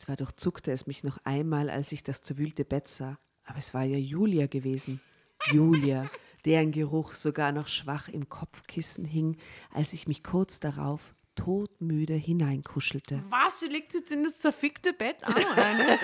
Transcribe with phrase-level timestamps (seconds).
[0.00, 3.84] Zwar durchzuckte es mich noch einmal, als ich das zerwühlte Bett sah, aber es war
[3.84, 4.98] ja Julia gewesen.
[5.52, 6.06] Julia,
[6.46, 9.36] deren Geruch sogar noch schwach im Kopfkissen hing,
[9.70, 13.22] als ich mich kurz darauf todmüde hineinkuschelte.
[13.28, 13.60] Was?
[13.60, 15.16] Sie liegt jetzt in das zerfickte Bett?
[15.20, 15.98] Ah, eine.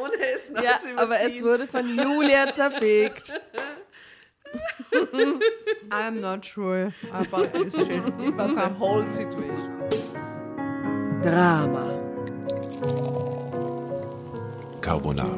[0.00, 3.32] Ohne es noch ja, aber es wurde von Julia zerfickt.
[5.90, 8.02] I'm not sure about this shit.
[8.02, 9.78] About the whole situation.
[11.22, 11.97] Drama.
[14.80, 15.28] Carbonara.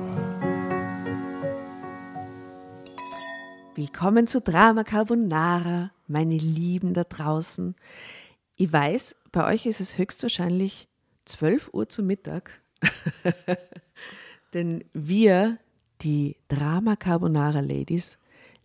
[3.75, 7.75] Willkommen zu Drama Carbonara, meine Lieben da draußen.
[8.57, 10.89] Ich weiß, bei euch ist es höchstwahrscheinlich
[11.25, 12.61] 12 Uhr zu Mittag,
[14.55, 15.59] denn wir,
[16.03, 18.19] die Drama Carbonara Ladies,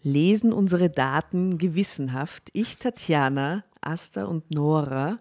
[0.03, 2.49] lesen unsere Daten gewissenhaft.
[2.53, 5.20] Ich, Tatjana, Asta und Nora.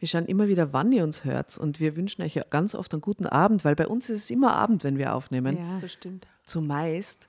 [0.00, 2.92] Wir schauen immer wieder, wann ihr uns hört und wir wünschen euch ja ganz oft
[2.94, 5.58] einen guten Abend, weil bei uns ist es immer Abend, wenn wir aufnehmen.
[5.58, 6.26] Ja, das stimmt.
[6.42, 7.28] Zumeist.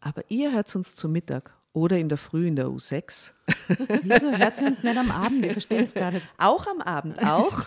[0.00, 3.32] Aber ihr hört uns zu Mittag oder in der Früh in der U6.
[4.02, 5.44] Wieso hört sie uns nicht am Abend?
[5.44, 6.24] Ich verstehe es gar nicht.
[6.38, 7.66] Auch am Abend, auch.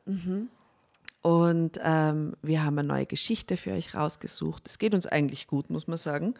[1.21, 4.63] Und ähm, wir haben eine neue Geschichte für euch rausgesucht.
[4.65, 6.33] Es geht uns eigentlich gut, muss man sagen.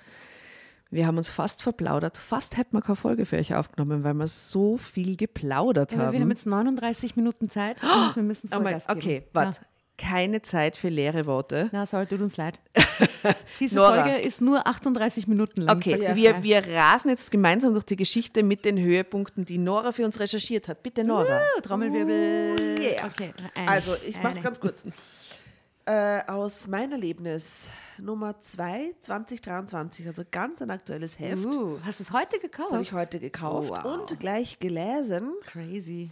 [0.89, 2.17] Wir haben uns fast verplaudert.
[2.17, 6.13] Fast hätten wir keine Folge für euch aufgenommen, weil wir so viel geplaudert Aber haben.
[6.13, 9.61] wir haben jetzt 39 Minuten Zeit und wir müssen oh mein, Vollgas okay, warte.
[10.01, 11.69] Keine Zeit für leere Worte.
[11.71, 12.59] Na, sorry, tut uns leid.
[13.59, 14.03] Diese Nora.
[14.03, 15.77] Folge ist nur 38 Minuten lang.
[15.77, 19.91] Okay, euch wir, wir rasen jetzt gemeinsam durch die Geschichte mit den Höhepunkten, die Nora
[19.91, 20.81] für uns recherchiert hat.
[20.81, 21.41] Bitte, Nora.
[21.57, 22.79] Oh, Trommelwirbel.
[22.79, 23.05] yeah.
[23.05, 24.43] Okay, eine, Also, ich mach's eine.
[24.43, 24.83] ganz kurz.
[25.85, 27.69] Äh, aus meinem Erlebnis
[27.99, 31.45] Nummer 2, 2023, also ganz ein aktuelles Heft.
[31.45, 32.67] Uh, hast du es heute gekauft?
[32.69, 33.85] Das habe ich heute gekauft Oh, wow.
[33.99, 35.33] und gleich gelesen.
[35.45, 36.09] Crazy.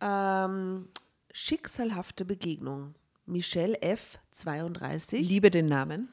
[0.00, 0.88] Ähm,
[1.32, 2.94] schicksalhafte Begegnung.
[3.26, 5.26] Michelle F., 32.
[5.26, 6.08] Liebe den Namen.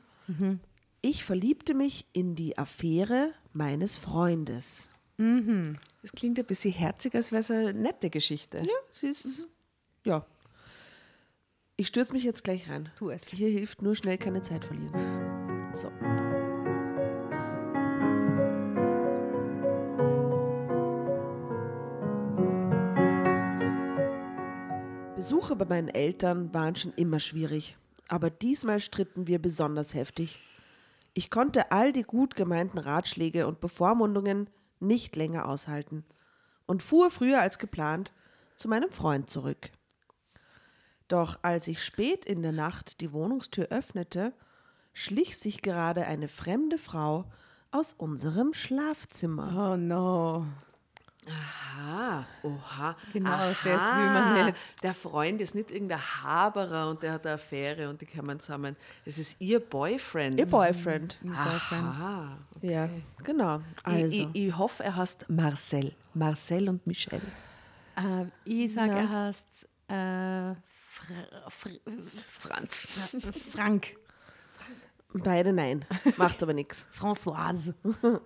[1.01, 4.89] Ich verliebte mich in die Affäre meines Freundes.
[5.17, 8.59] Das klingt ein bisschen herzig, als wäre es eine nette Geschichte.
[8.59, 9.47] Ja, sie ist.
[10.05, 10.25] Ja.
[11.77, 12.89] Ich stürze mich jetzt gleich rein.
[12.97, 13.25] Tu es.
[13.28, 15.72] Hier hilft nur schnell keine Zeit verlieren.
[15.75, 15.91] So.
[25.22, 27.78] Besuche bei meinen Eltern waren schon immer schwierig,
[28.08, 30.40] aber diesmal stritten wir besonders heftig.
[31.14, 34.50] Ich konnte all die gut gemeinten Ratschläge und Bevormundungen
[34.80, 36.06] nicht länger aushalten
[36.66, 38.12] und fuhr früher als geplant
[38.56, 39.70] zu meinem Freund zurück.
[41.08, 44.34] Doch als ich spät in der Nacht die Wohnungstür öffnete,
[44.92, 47.26] schlich sich gerade eine fremde Frau
[47.70, 49.74] aus unserem Schlafzimmer.
[49.74, 50.48] Oh no.
[51.28, 52.96] Aha, oha.
[53.14, 53.48] Genau, Aha.
[53.50, 54.58] das will man nicht.
[54.82, 58.76] Der Freund ist nicht irgendein Haberer und der hat eine Affäre und die kommen zusammen.
[59.06, 60.40] Es ist ihr Boyfriend.
[60.40, 61.20] Ihr Boyfriend.
[61.32, 62.38] Aha.
[62.62, 62.90] Ja,
[63.24, 63.62] genau.
[63.84, 65.94] Also, Ich, ich, ich hoffe, er heißt Marcel.
[66.16, 67.22] Marcel und Michelle.
[67.96, 70.56] Äh, ich sage, er heißt äh,
[70.88, 71.70] Fra Fr
[72.40, 72.88] Franz.
[73.53, 73.96] Frank.
[75.14, 75.86] beide nein.
[76.18, 76.88] Macht aber nichts.
[76.98, 77.76] Françoise.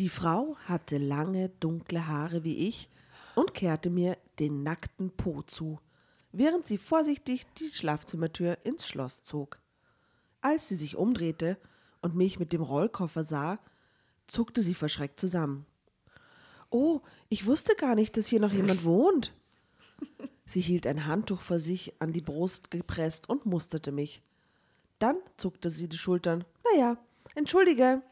[0.00, 2.88] Die Frau hatte lange, dunkle Haare wie ich
[3.36, 5.78] und kehrte mir den nackten Po zu,
[6.32, 9.60] während sie vorsichtig die Schlafzimmertür ins Schloss zog.
[10.40, 11.56] Als sie sich umdrehte
[12.02, 13.60] und mich mit dem Rollkoffer sah,
[14.26, 15.64] zuckte sie verschreckt zusammen.
[16.70, 19.32] Oh, ich wusste gar nicht, dass hier noch jemand wohnt.
[20.44, 24.22] Sie hielt ein Handtuch vor sich an die Brust gepresst und musterte mich.
[24.98, 26.44] Dann zuckte sie die Schultern.
[26.64, 26.98] Naja,
[27.34, 28.02] entschuldige.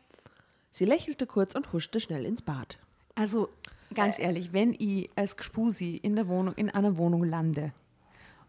[0.73, 2.79] Sie lächelte kurz und huschte schnell ins Bad.
[3.15, 3.51] Also,
[3.95, 7.73] ganz ehrlich, wenn ich als Gspusi in der Wohnung, in einer Wohnung lande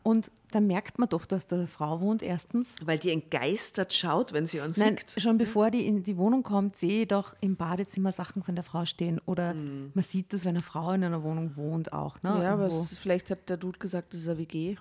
[0.03, 2.69] und dann merkt man doch, dass da eine Frau wohnt, erstens.
[2.83, 5.21] Weil die entgeistert schaut, wenn sie uns Nein, sieht.
[5.21, 8.63] schon bevor die in die Wohnung kommt, sehe ich doch im Badezimmer Sachen von der
[8.63, 9.19] Frau stehen.
[9.25, 12.21] Oder man sieht das, wenn eine Frau in einer Wohnung wohnt, auch.
[12.21, 12.41] Ne?
[12.43, 14.75] ja, aber es, vielleicht hat der Dude gesagt, das ist eine WG.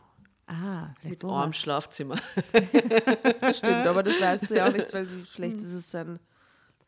[0.48, 1.30] ah, vielleicht Mit so.
[1.30, 2.16] arm Schlafzimmer.
[3.40, 6.18] Das stimmt, aber das weißt du ja auch nicht, weil vielleicht ist es ein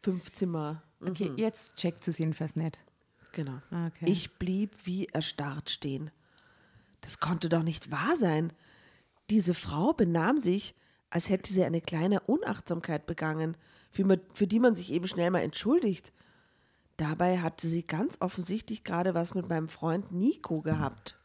[0.04, 0.82] Fünfzimmer.
[1.00, 2.78] Okay, jetzt checkt es jedenfalls nicht.
[3.32, 3.60] Genau.
[3.70, 4.04] Okay.
[4.04, 6.10] Ich blieb wie erstarrt stehen.
[7.00, 8.52] Das konnte doch nicht wahr sein.
[9.30, 10.74] Diese Frau benahm sich,
[11.08, 13.56] als hätte sie eine kleine Unachtsamkeit begangen,
[13.90, 16.12] für, für die man sich eben schnell mal entschuldigt.
[16.98, 21.18] Dabei hatte sie ganz offensichtlich gerade was mit meinem Freund Nico gehabt.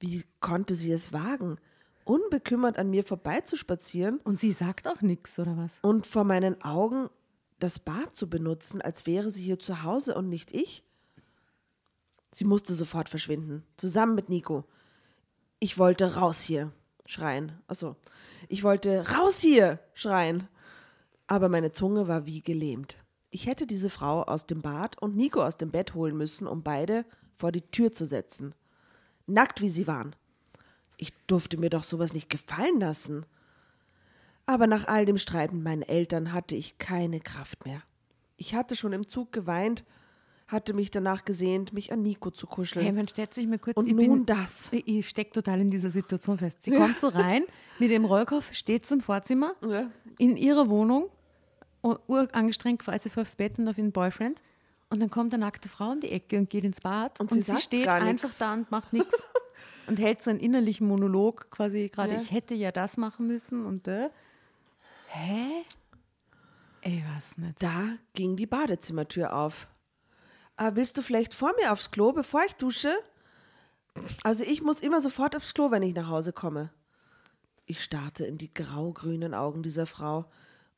[0.00, 1.58] Wie konnte sie es wagen,
[2.04, 5.72] unbekümmert an mir vorbeizuspazieren Und sie sagt auch nichts, oder was?
[5.82, 7.08] und vor meinen Augen
[7.58, 10.84] das Bad zu benutzen, als wäre sie hier zu Hause und nicht ich?
[12.32, 14.64] Sie musste sofort verschwinden, zusammen mit Nico.
[15.60, 16.72] Ich wollte raus hier
[17.06, 17.52] schreien.
[17.68, 17.96] Achso.
[18.48, 20.48] Ich wollte raus hier schreien.
[21.26, 22.98] Aber meine Zunge war wie gelähmt.
[23.30, 26.62] Ich hätte diese Frau aus dem Bad und Nico aus dem Bett holen müssen, um
[26.62, 28.54] beide vor die Tür zu setzen.
[29.26, 30.14] Nackt wie sie waren.
[31.04, 33.26] Ich durfte mir doch sowas nicht gefallen lassen.
[34.46, 37.82] Aber nach all dem Streit mit meinen Eltern hatte ich keine Kraft mehr.
[38.38, 39.84] Ich hatte schon im Zug geweint,
[40.46, 42.86] hatte mich danach gesehnt, mich an Nico zu kuscheln.
[42.86, 43.76] Hey, man stellt sich mal kurz.
[43.76, 44.70] Und ich nun bin, das.
[44.72, 46.64] Ich, stecke total in dieser Situation fest.
[46.64, 47.44] Sie kommt so rein
[47.78, 49.90] mit dem Rollkoffer, steht zum Vorzimmer Ja.
[50.16, 51.10] in ihrer Wohnung,
[51.82, 54.42] urangestrengt freut sich aufs Bett und auf ihren Boyfriend.
[54.88, 57.20] Und dann kommt eine nackte Frau um die Ecke und geht ins Bad.
[57.20, 59.14] Und sie sagt steht einfach da und macht nichts.
[59.86, 62.20] Und hält so einen innerlichen Monolog quasi gerade, Ja.
[62.20, 64.08] ich hätte ja das machen müssen und äh.
[65.08, 65.64] Hä?
[66.82, 67.62] Ich weiß nicht.
[67.62, 69.68] Da ging die Badezimmertür auf.
[70.56, 72.94] Ah, willst du vielleicht vor mir aufs Klo, bevor ich dusche?
[74.22, 76.70] Also ich muss immer sofort aufs Klo, wenn ich nach Hause komme.
[77.66, 80.26] Ich starrte in die grau-grünen Augen dieser Frau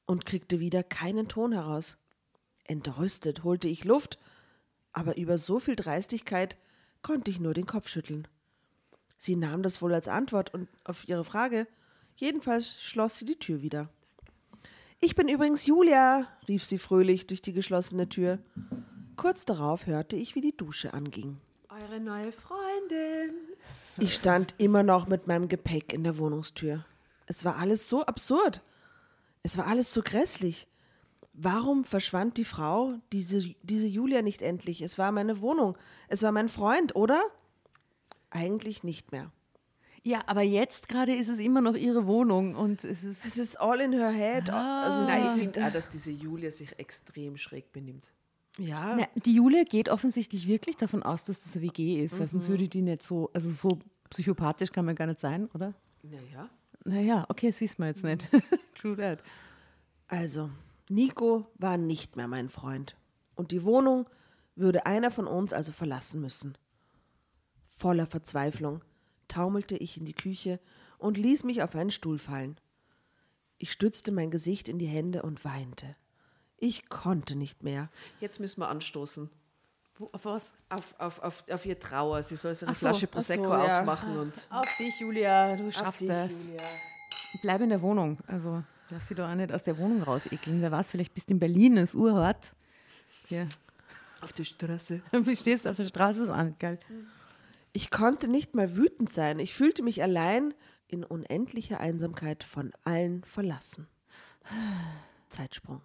[0.04, 1.98] und kriegte wieder keinen Ton heraus.
[2.64, 4.18] Entrüstet holte ich Luft,
[4.92, 6.56] aber über so viel Dreistigkeit
[7.02, 8.28] konnte ich nur den Kopf schütteln.
[9.18, 11.66] Sie nahm das wohl als Antwort und auf ihre Frage.
[12.16, 13.88] Jedenfalls schloss sie die Tür wieder.
[15.00, 18.38] Ich bin übrigens Julia, rief sie fröhlich durch die geschlossene Tür.
[19.16, 21.38] Kurz darauf hörte ich, wie die Dusche anging.
[21.68, 23.34] Eure neue Freundin.
[23.98, 26.84] Ich stand immer noch mit meinem Gepäck in der Wohnungstür.
[27.26, 28.62] Es war alles so absurd.
[29.42, 30.68] Es war alles so grässlich.
[31.32, 34.80] Warum verschwand die Frau, diese, diese Julia, nicht endlich?
[34.80, 35.76] Es war meine Wohnung.
[36.08, 37.22] Es war mein Freund, oder?
[38.36, 39.30] Eigentlich nicht mehr.
[40.02, 43.24] Ja, aber jetzt gerade ist es immer noch ihre Wohnung und es ist.
[43.24, 44.50] Es ist all in her head.
[44.50, 48.12] Also Nein, ich sie, finde auch, dass diese Julia sich extrem schräg benimmt.
[48.58, 52.20] ja, Na, die Julia geht offensichtlich wirklich davon aus, dass das eine WG ist, weil
[52.20, 52.26] Mhm.
[52.26, 53.78] sonst würde die nicht so, also so
[54.10, 55.74] psychopathisch kann man gar nicht sein, oder?
[56.02, 56.48] Naja.
[56.84, 58.28] Naja, okay, das wissen wir jetzt nicht.
[58.76, 59.22] True that.
[60.06, 60.50] Also,
[60.88, 62.94] Nico war nicht mehr mein Freund.
[63.34, 64.06] Und die Wohnung
[64.54, 66.56] würde einer von uns also verlassen müssen.
[67.76, 68.82] Voller Verzweiflung
[69.28, 70.60] taumelte ich in die Küche
[70.96, 72.58] und ließ mich auf einen Stuhl fallen.
[73.58, 75.94] Ich stützte mein Gesicht in die Hände und weinte.
[76.56, 77.90] Ich konnte nicht mehr.
[78.18, 79.28] Jetzt müssen wir anstoßen.
[79.96, 80.54] Wo, auf was?
[80.70, 82.22] Auf, auf, auf, auf ihr Trauer.
[82.22, 83.80] Sie soll so eine Ach so, Flasche ach so, Prosecco ja.
[83.80, 84.46] aufmachen und.
[84.48, 86.48] Auf dich, Julia, du schaffst dich, das.
[86.48, 86.62] Julia.
[87.42, 88.18] Bleib in der Wohnung.
[88.26, 90.62] Also, lass sie doch auch nicht aus der Wohnung rausekeln.
[90.62, 92.54] Wer weiß, vielleicht bist du in Berlin, ist urhart.
[93.28, 93.46] Ja.
[94.22, 95.02] Auf der Straße.
[95.12, 96.78] Du stehst auf der Straße ist an, gell?
[97.76, 99.38] Ich konnte nicht mal wütend sein.
[99.38, 100.54] Ich fühlte mich allein
[100.88, 103.86] in unendlicher Einsamkeit von allen verlassen.
[105.28, 105.82] Zeitsprung.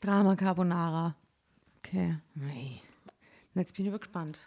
[0.00, 1.16] Drama Carbonara.
[1.78, 2.18] Okay.
[2.36, 2.80] Nee.
[3.52, 4.42] Na, Jetzt bin ich aber gespannt.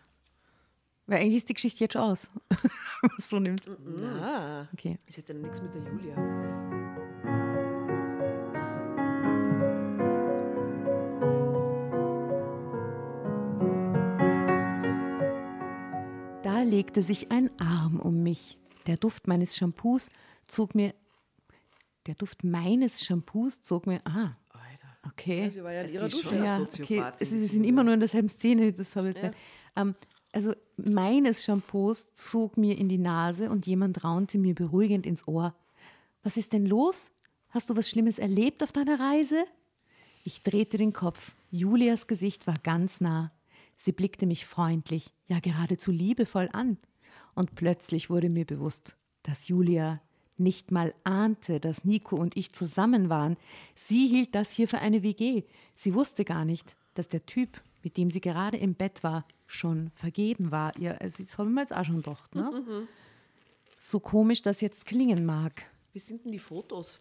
[1.07, 2.31] Weil eigentlich ist die Geschichte jetzt schon aus.
[3.19, 3.69] So nimmt.
[4.21, 4.69] Ah.
[4.71, 4.97] Okay.
[5.07, 6.15] Es hätte ja nichts mit der Julia.
[16.57, 18.57] Da legte sich ein Arm um mich.
[18.87, 20.09] Der Duft meines Shampoos
[20.43, 20.95] zog mir.
[22.07, 24.01] Der Duft meines Shampoos zog mir.
[24.05, 24.31] Ah,
[25.05, 25.51] okay.
[25.51, 26.35] Sie war ja in Es ihrer Dusche.
[26.35, 27.03] ja, okay.
[27.19, 27.83] Ist, sind immer ja.
[27.83, 29.37] nur in derselben Szene, das habe ich jetzt nicht.
[29.75, 29.93] Ähm,
[30.31, 35.53] also meines Shampoos zog mir in die Nase und jemand raunte mir beruhigend ins Ohr.
[36.23, 37.11] Was ist denn los?
[37.49, 39.45] Hast du was Schlimmes erlebt auf deiner Reise?
[40.23, 41.35] Ich drehte den Kopf.
[41.51, 43.31] Julias Gesicht war ganz nah.
[43.77, 46.77] Sie blickte mich freundlich, ja geradezu liebevoll an.
[47.35, 50.01] Und plötzlich wurde mir bewusst, dass Julia
[50.37, 53.37] nicht mal ahnte, dass Nico und ich zusammen waren.
[53.75, 55.43] Sie hielt das hier für eine WG.
[55.75, 59.91] Sie wusste gar nicht, dass der Typ, mit dem sie gerade im Bett war, schon
[59.95, 60.77] vergeben war.
[60.79, 62.35] Ja, also das haben wir jetzt auch schon gedacht.
[62.35, 62.87] Ne?
[63.81, 65.63] So komisch das jetzt klingen mag.
[65.97, 66.99] Wie sind denn die Fotos?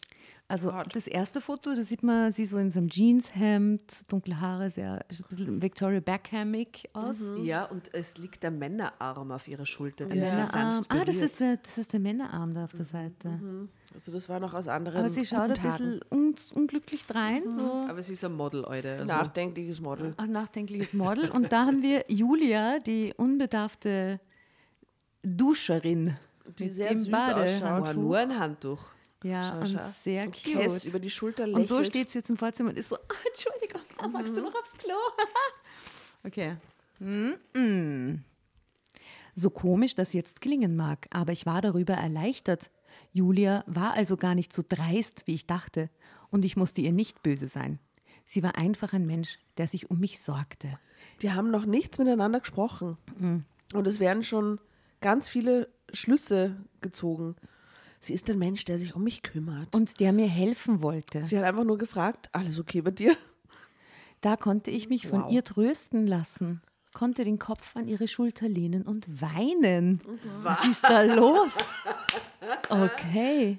[0.48, 4.70] Also das erste Foto, da sieht man sie so in so einem Jeanshemd, dunkle Haare,
[4.70, 7.18] sehr ein bisschen Victoria Beckhamig aus.
[7.42, 10.06] Ja, und es liegt der Männerarm auf ihrer Schulter.
[10.06, 10.84] Der den sie Männerarm.
[10.88, 13.38] Ah, das ist, der, das ist der Männerarm da auf der Seite.
[13.92, 17.42] Also das war noch aus anderen Aber sie schaut ein bisschen un unglücklich drein.
[17.54, 17.86] So.
[17.90, 18.92] Aber sie ist ein Model, Alter.
[18.92, 20.14] Also, Nachdenkliches Model.
[20.16, 21.30] Ein nachdenkliches Model.
[21.32, 24.20] Und da haben wir Julia, die unbedarfte
[25.22, 26.14] Duscherin.
[26.58, 27.66] Die sehr süß Badehandtuch.
[27.84, 27.96] ausschaut.
[27.96, 28.80] oh, nur ein Handtuch.
[29.24, 29.92] Ja, Schau, und schau.
[30.02, 30.84] sehr Und cute.
[30.84, 31.68] über die Schulter und lächelt.
[31.68, 34.36] so steht sie jetzt im Vorzimmer und ist so, ah, Entschuldigung, ah, magst Mhm.
[34.36, 34.94] du noch aufs Klo?
[36.24, 36.56] okay.
[37.00, 38.20] Mm-mm.
[39.34, 42.70] So komisch das jetzt klingen mag, aber ich war darüber erleichtert.
[43.12, 45.90] Julia war also gar nicht so dreist, wie ich dachte,
[46.30, 47.78] und ich musste ihr nicht böse sein.
[48.26, 50.78] Sie war einfach ein Mensch, der sich um mich sorgte.
[51.22, 52.96] Die haben noch nichts miteinander gesprochen.
[53.18, 53.44] Mhm.
[53.74, 54.58] Und es werden schon
[55.00, 57.36] ganz viele Schlüsse gezogen.
[58.00, 59.74] Sie ist ein Mensch, der sich um mich kümmert.
[59.74, 61.24] Und der mir helfen wollte.
[61.24, 63.16] sie hat einfach nur gefragt, alles okay bei dir?
[64.20, 65.32] Da konnte ich mich von Wow.
[65.32, 66.62] ihr trösten lassen,
[66.94, 70.00] konnte den Kopf an ihre Schulter lehnen und weinen.
[70.42, 71.52] Was ist da los?
[72.68, 73.58] Okay.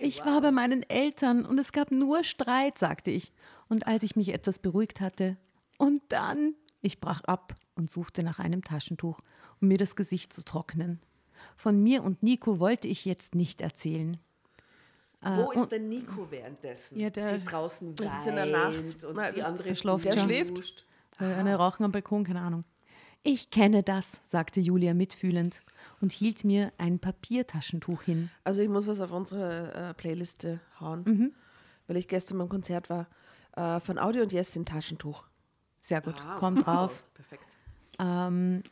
[0.00, 3.32] Ich war bei meinen Eltern und es gab nur Streit, sagte ich.
[3.68, 5.36] Und als ich mich etwas beruhigt hatte,
[5.78, 9.20] und dann, ich brach ab und suchte nach einem Taschentuch,
[9.60, 11.00] um mir das Gesicht zu trocknen.
[11.56, 14.16] Von mir und Nico wollte ich jetzt nicht erzählen.
[15.22, 16.98] Wo ist der Nico währenddessen?
[16.98, 19.04] Ja, der- sie draußen Das weint ist in der Nacht.
[19.04, 20.86] und Nein, die andere der schläft Der schläft.
[21.18, 22.64] Äh, Eine Rauchen am Balkon, keine Ahnung.
[23.22, 25.62] Ich kenne das, sagte Julia mitfühlend
[26.00, 28.30] und hielt mir ein Papiertaschentuch hin.
[28.44, 31.32] Also ich muss was auf unsere äh, Playliste hauen, Mhm.
[31.86, 33.06] weil ich gestern beim Konzert war.
[33.56, 35.24] Äh, von Audi und Yes in Taschentuch.
[35.82, 37.04] Sehr gut, Ah, kommt drauf.
[37.14, 37.44] Perfekt.
[37.98, 38.62] Ähm,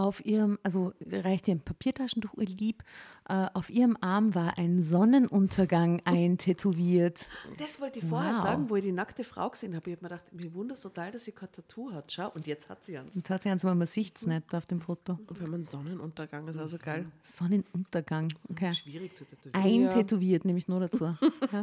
[0.00, 2.82] auf ihrem, also reicht ihr ein Papiertaschentuch, ihr Lieb,
[3.30, 7.28] äh, auf ihrem Arm war ein Sonnenuntergang eintätowiert.
[7.58, 8.42] Das wollte ich vorher Wow.
[8.42, 9.88] sagen, wo ich die nackte Frau gesehen habe.
[9.90, 12.10] Ich habe mir gedacht, mir wundert es total, dass sie kein Tattoo hat.
[12.12, 13.14] Schau, und jetzt hat sie eins.
[13.16, 15.18] Und hat sie eins, aber man sieht es nicht auf dem Foto.
[15.28, 17.06] Und wenn man Sonnenuntergang ist, also geil.
[17.22, 18.72] Sonnenuntergang, okay.
[18.74, 19.64] Schwierig zu tätowieren.
[19.88, 21.16] Eintätowiert, nehme ich nur dazu.
[21.52, 21.62] Ja.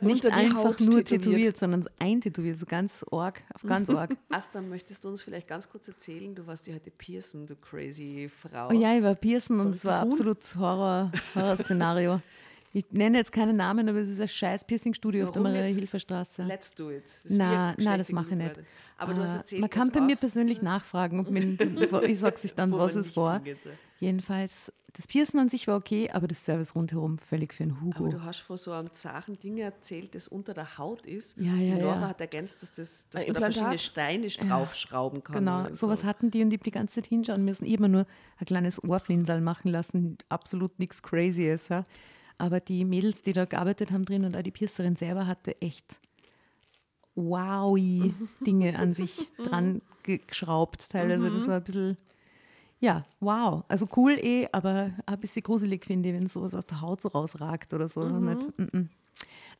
[0.00, 1.06] Nicht einfach Haut nur tätowiert.
[1.08, 4.14] tätowiert, sondern eintätowiert, so ganz arg, ganz arg.
[4.28, 8.28] Asta, möchtest du uns vielleicht ganz kurz erzählen, du warst ja heute Pearson, du crazy
[8.28, 8.68] Frau.
[8.68, 12.22] Oh ja, ich war Pearson und es war absolut Horror, Horrorszenario.
[12.76, 15.40] Ich nenne jetzt keine Namen, aber es ist ein scheiß Piercing-Studio auf der?
[15.40, 16.42] Maria-Hilfer-Straße.
[16.42, 17.04] Let's do it.
[17.04, 18.60] Das Na, wirkt na, schlecht das mache ich nicht.
[18.98, 21.56] Aber du hast Äh, erzählt, Man kann bei mir persönlich nachfragen, ob min,
[22.06, 23.40] ich sage sich dann, was es war.
[23.62, 23.70] so.
[23.98, 27.98] Jedenfalls, das Piercen an sich war okay, aber das Service rundherum völlig für einen Aber
[28.00, 28.08] Hugo.
[28.10, 31.38] du hast vor so einem zarten Ding erzählt, das unter der Haut ist.
[31.38, 32.08] Ja, die ja, Nora ja.
[32.08, 33.80] hat ergänzt, dass, das, dass Ein man da verschiedene Implantat?
[33.80, 35.36] Steine draufschrauben kann.
[35.36, 37.64] Genau, sowas hatten die und die die ganze Zeit hinschauen müssen.
[37.64, 38.06] Ich mir nur
[38.38, 41.68] ein kleines Ohrflinsal machen lassen, absolut nichts Crazyes.
[41.68, 41.86] Ja.
[42.38, 46.00] Aber die Mädels, die da gearbeitet haben drin und auch die Piercerin selber hatte echt
[47.14, 48.14] wowi
[48.46, 51.30] Dinge an sich dran ge- geschraubt teilweise.
[51.30, 51.96] Das war ein bisschen,
[52.80, 53.64] ja, wow.
[53.68, 57.08] Also cool eh, aber ein bisschen gruselig finde ich, wenn sowas aus der Haut so
[57.08, 58.06] rausragt oder so.
[58.06, 58.88] Nicht, mm -mm.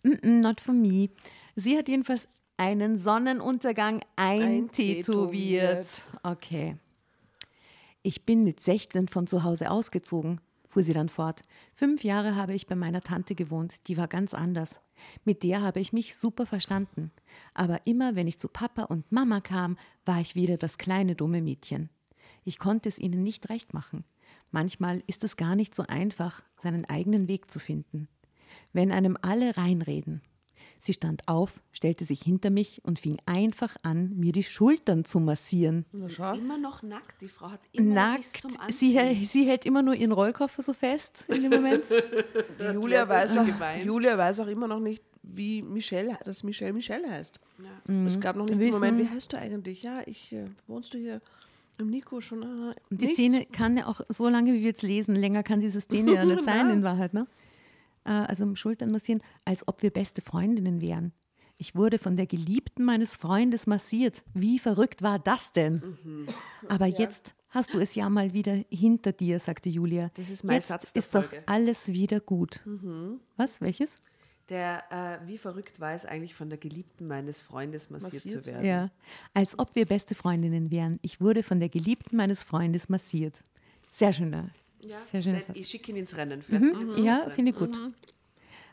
[0.02, 1.09] Mm -mm, not for me.
[1.54, 2.28] Sie hat jedenfalls
[2.59, 5.06] einen Sonnenuntergang eintätowiert.
[5.06, 6.06] Eintätowiert.
[6.23, 6.76] Okay.
[8.02, 10.40] Ich bin mit 16 von zu Hause ausgezogen,
[10.76, 11.40] fuhr sie dann fort.
[11.73, 14.83] Fünf Jahre habe ich bei meiner Tante gewohnt, die war ganz anders.
[15.25, 17.12] Mit der habe ich mich super verstanden.
[17.54, 21.40] Aber immer, wenn ich zu Papa und Mama kam, war ich wieder das kleine dumme
[21.40, 21.88] Mädchen.
[22.45, 24.04] Ich konnte es ihnen nicht recht machen.
[24.50, 28.06] Manchmal ist es gar nicht so einfach, seinen eigenen Weg zu finden.
[28.75, 30.21] Wenn einem alle reinreden.
[30.80, 35.18] Sie stand auf, stellte sich hinter mich und fing einfach an, mir die Schultern zu
[35.18, 35.85] massieren.
[35.92, 36.35] Na schau.
[36.35, 37.21] Immer noch nackt.
[37.21, 38.42] Die Frau hat immer noch nichts Nackt.
[38.42, 38.59] zum Sie,
[38.99, 38.99] Anziehen.
[38.99, 41.85] hä- sie hält immer nur ihren Rollkoffer so fest in dem Moment.
[42.61, 43.47] Die Julia, weiß sie auch.
[43.85, 47.40] Julia weiß auch immer noch nicht, wie Michelle, dass Michelle Michelle heißt.
[48.06, 49.83] Es gab noch nicht den Wissen- Moment, wie heißt du eigentlich?
[49.83, 51.21] Ja, ich, äh, wohnst du hier
[51.78, 52.42] im Nico schon?
[52.42, 53.18] Äh, die nichts?
[53.18, 56.25] Szene kann ja auch so lange, wie wir jetzt lesen, länger kann diese Szene ja
[56.25, 57.12] nicht sein in Wahrheit.
[57.12, 57.26] Ne?
[58.06, 61.12] Äh, Also um Schultern massieren, als ob wir beste Freundinnen wären.
[61.58, 64.22] Ich wurde von der Geliebten meines Freundes massiert.
[64.34, 65.96] Wie verrückt war das denn?
[66.04, 66.26] Mhm.
[66.68, 70.10] Aber jetzt hast du es ja mal wieder hinter dir, sagte Julia.
[70.14, 71.42] Das ist mein jetzt Satz der ist doch Folge.
[71.46, 72.60] alles wieder gut.
[72.66, 73.20] Mhm.
[73.38, 73.60] Was?
[73.62, 74.00] Welches?
[74.50, 74.84] Der,
[75.22, 78.64] äh, wie verrückt war es eigentlich, von der Geliebten meines Freundes massiert, Massiert zu werden.
[78.66, 78.90] Ja,
[79.34, 80.98] als ob wir beste Freundinnen wären.
[81.02, 83.42] Ich wurde von der Geliebten meines Freundes massiert.
[83.92, 84.50] Sehr schöner,
[84.88, 85.45] Ja, sehr Satz.
[85.55, 86.40] ich schicke ihn ins Rennen.
[86.40, 87.78] Es Ja, finde ich gut.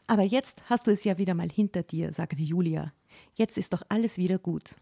[0.07, 2.91] Aber jetzt hast du es ja wieder mal hinter dir, sagte Julia.
[3.35, 4.75] Jetzt ist doch alles wieder gut.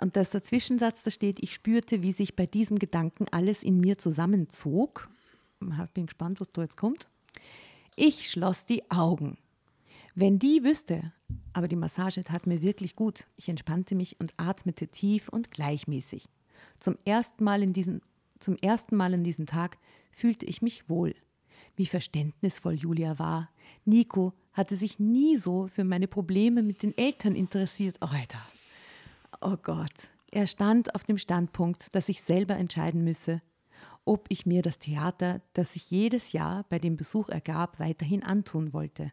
[0.00, 3.78] Und das der Zwischensatz, da steht, ich spürte, wie sich bei diesem Gedanken alles in
[3.80, 5.10] mir zusammenzog.
[5.92, 7.08] Bin gespannt, was da jetzt kommt.
[7.96, 9.36] Ich schloss die Augen.
[10.14, 11.12] Wenn die wüsste,
[11.52, 13.26] aber die Massage tat mir wirklich gut.
[13.36, 16.28] Ich entspannte mich und atmete tief und gleichmäßig.
[16.78, 18.00] Zum ersten Mal in diesem,
[18.40, 19.78] zum ersten Mal an diesem Tag
[20.12, 21.14] fühlte ich mich wohl.
[21.76, 23.48] wie verständnisvoll Julia war.
[23.84, 27.96] Nico hatte sich nie so für meine Probleme mit den Eltern interessiert.
[28.00, 28.40] Oh, Alter.
[29.40, 29.92] Oh Gott.
[30.30, 33.40] Er stand auf dem Standpunkt, dass ich selber entscheiden müsse,
[34.04, 38.72] ob ich mir das Theater, das sich jedes Jahr bei dem Besuch ergab, weiterhin antun
[38.72, 39.12] wollte.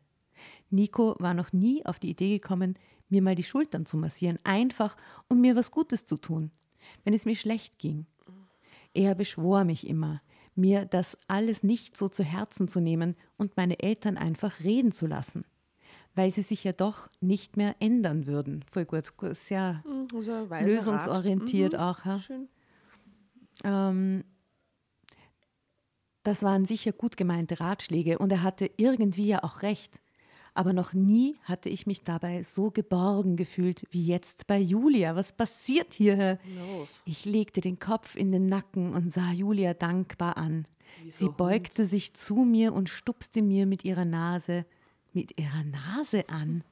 [0.70, 2.78] Nico war noch nie auf die Idee gekommen,
[3.10, 4.98] mir mal die Schultern zu massieren, einfach
[5.30, 6.52] um mir was Gutes zu tun,
[7.04, 8.06] wenn es mir schlecht ging.
[8.98, 10.24] Er beschwor mich immer,
[10.56, 15.06] mir das alles nicht so zu Herzen zu nehmen und meine Eltern einfach reden zu
[15.06, 15.46] lassen,
[16.16, 18.66] weil sie sich ja doch nicht mehr ändern würden.
[18.72, 22.00] Voll gut, sehr Mhm, so ein weiser lösungsorientiert Rat.
[22.00, 22.06] auch.
[22.06, 22.20] Ja.
[22.20, 22.50] Schön.
[23.64, 24.24] Ähm,
[26.24, 30.02] das waren sicher gut gemeinte Ratschläge und er hatte irgendwie ja auch recht.
[30.58, 35.16] Aber noch nie hatte ich mich dabei so geborgen gefühlt wie jetzt bei Julia.
[35.16, 36.40] Was passiert hier?
[36.58, 37.04] Los.
[37.06, 40.66] Ich legte den Kopf in den Nacken und sah Julia dankbar an.
[41.04, 44.66] Sie so beugte sich zu mir und stupste mir mit ihrer Nase,
[45.14, 46.64] mit ihrer Nase an.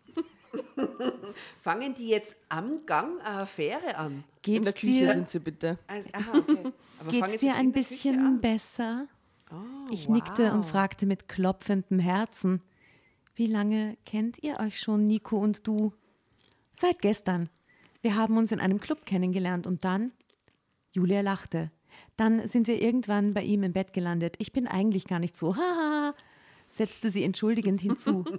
[1.62, 4.24] Fangen die jetzt am Gang eine Affäre an?
[4.48, 5.78] In der Geht's Küche dir, sind sie bitte.
[5.86, 6.72] Also, aha, okay.
[7.10, 9.08] Geht's sie dir in ein bisschen besser?
[9.52, 10.70] Oh, Ich nickte und wow.
[10.72, 12.64] fragte mit klopfendem Herzen,
[13.36, 15.94] wie lange kennt ihr euch schon, Nico und du?
[16.76, 17.50] Seit gestern.
[18.02, 20.12] Wir haben uns in einem Club kennengelernt und dann?
[20.94, 21.72] Julia lachte.
[22.18, 24.36] Dann sind wir irgendwann bei ihm im Bett gelandet.
[24.40, 26.14] Ich bin eigentlich gar nicht so, haha,
[26.70, 28.26] setzte sie entschuldigend hinzu.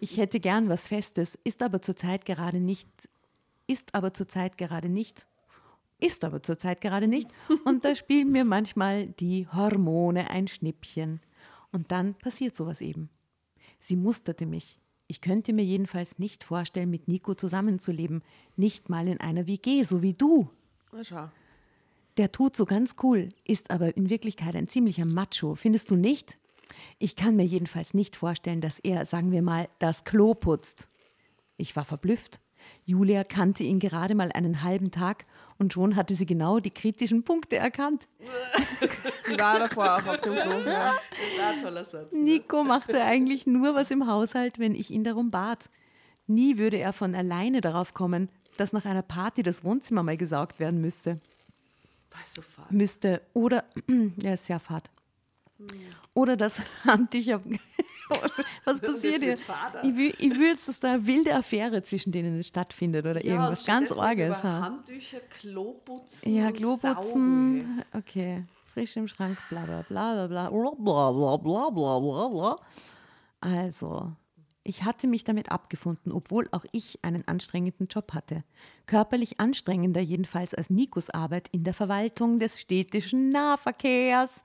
[0.00, 2.88] Ich hätte gern was Festes, ist aber zurzeit gerade nicht,
[3.66, 5.26] ist aber zurzeit gerade nicht
[6.00, 7.28] ist aber zurzeit gerade nicht.
[7.64, 11.20] Und da spielen mir manchmal die Hormone ein Schnippchen.
[11.72, 13.10] Und dann passiert sowas eben.
[13.88, 14.78] Sie musterte mich.
[15.06, 18.22] Ich könnte mir jedenfalls nicht vorstellen, mit Nico zusammenzuleben.
[18.54, 20.50] Nicht mal in einer WG, so wie du.
[20.92, 21.30] Na schau.
[22.18, 25.54] Der tut so ganz cool, ist aber in Wirklichkeit ein ziemlicher Macho.
[25.54, 26.36] Findest du nicht?
[26.98, 30.90] Ich kann mir jedenfalls nicht vorstellen, dass er, sagen wir mal, das Klo putzt.
[31.56, 32.42] Ich war verblüfft.
[32.84, 35.26] Julia kannte ihn gerade mal einen halben Tag
[35.58, 38.08] und schon hatte sie genau die kritischen Punkte erkannt.
[39.24, 40.58] Sie war davor auch auf dem Klo.
[40.60, 40.94] Ja.
[41.10, 42.12] Das ist ein toller Satz.
[42.12, 45.68] Nico machte eigentlich nur was im Haushalt, wenn ich ihn darum bat.
[46.26, 50.60] Nie würde er von alleine darauf kommen, dass nach einer Party das Wohnzimmer mal gesaugt
[50.60, 51.20] werden müsste.
[52.10, 52.70] Was so fad.
[52.70, 53.64] müsste oder
[54.22, 54.90] ja, ist sehr fad.
[56.14, 57.40] Oder das Handtücher.
[58.64, 59.34] Was passiert hier?
[59.34, 63.64] Ich will, ich will jetzt, dass da eine wilde Affäre zwischen denen stattfindet oder irgendwas
[63.64, 64.42] ganz Orges.
[64.42, 66.34] Handtücher, Kloputzen.
[66.34, 67.82] Ja, Kloputzen.
[67.92, 68.44] Okay.
[68.72, 72.56] Frisch im Schrank, bla bla bla bla bla bla bla bla bla bla bla.
[73.40, 74.12] Also,
[74.68, 78.44] ich hatte mich damit abgefunden, obwohl auch ich einen anstrengenden Job hatte.
[78.86, 84.42] Körperlich anstrengender jedenfalls als Nikos Arbeit in der Verwaltung des städtischen Nahverkehrs.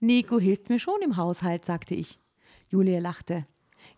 [0.00, 2.18] Nico hilft mir schon im Haushalt, sagte ich.
[2.68, 3.46] Julia lachte.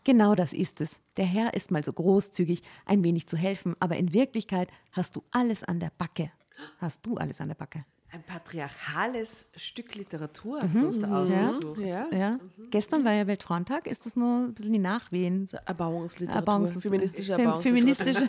[0.05, 1.01] Genau das ist es.
[1.17, 5.23] Der Herr ist mal so großzügig, ein wenig zu helfen, aber in Wirklichkeit hast du
[5.31, 6.31] alles an der Backe.
[6.79, 7.85] Hast du alles an der Backe?
[8.11, 11.81] Ein patriarchales Stück Literatur hast du uns da ausgesucht.
[11.81, 12.07] Ja.
[12.11, 12.39] Ja.
[12.71, 13.87] Gestern war ja Weltfrauentag.
[13.87, 15.47] Ist das nur ein bisschen die Nachwehen?
[15.67, 16.39] Erbauungsliteratur.
[16.39, 16.81] Erbauungsliteratur.
[16.91, 18.29] Feministische Fem- Erbauungsliteratur.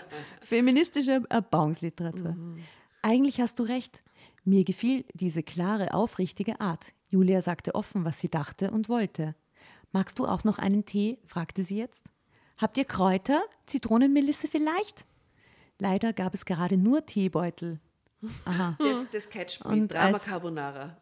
[0.40, 2.36] feministische Erbauungsliteratur.
[3.02, 4.02] Eigentlich hast du recht.
[4.44, 6.94] Mir gefiel diese klare, aufrichtige Art.
[7.10, 9.34] Julia sagte offen, was sie dachte und wollte.
[9.92, 11.18] Magst du auch noch einen Tee?
[11.26, 12.02] fragte sie jetzt.
[12.56, 13.42] Habt ihr Kräuter?
[13.66, 15.06] Zitronenmelisse vielleicht?
[15.78, 17.80] Leider gab es gerade nur Teebeutel.
[18.44, 18.76] Aha.
[18.80, 19.58] Das, das.
[19.62, 20.96] Und Drama als- Carbonara.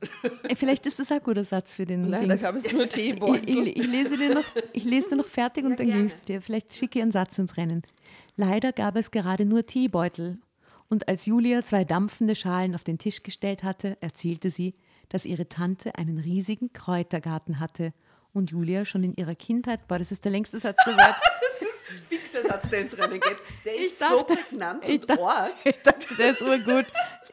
[0.48, 2.42] Äh, Vielleicht ist das ein guter Satz für den Leider Dings.
[2.42, 3.68] gab es nur Teebeutel.
[3.68, 4.44] ich, ich lese dir noch,
[4.74, 6.02] ich lese dir noch fertig und dann gerne.
[6.02, 6.42] gebe ich es dir.
[6.42, 7.82] Vielleicht schicke ich einen Satz ins Rennen.
[8.36, 10.38] Leider gab es gerade nur Teebeutel.
[10.88, 14.74] Und als Julia zwei dampfende Schalen auf den Tisch gestellt hatte, erzählte sie,
[15.08, 17.92] dass ihre Tante einen riesigen Kräutergarten hatte.
[18.36, 21.14] Und Julia schon in ihrer Kindheit, boah, das ist der längste Satz der Welt.
[22.10, 23.38] Fixer Satz, der ins Rennen geht.
[23.64, 25.52] Der ist dachte- so prägnant ich und dachte- arg.
[25.64, 26.84] Ich dachte, der ist urgut.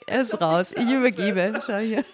[0.08, 0.72] Er ist raus.
[0.72, 1.60] Ich übergebe.
[1.66, 2.06] Schau hier.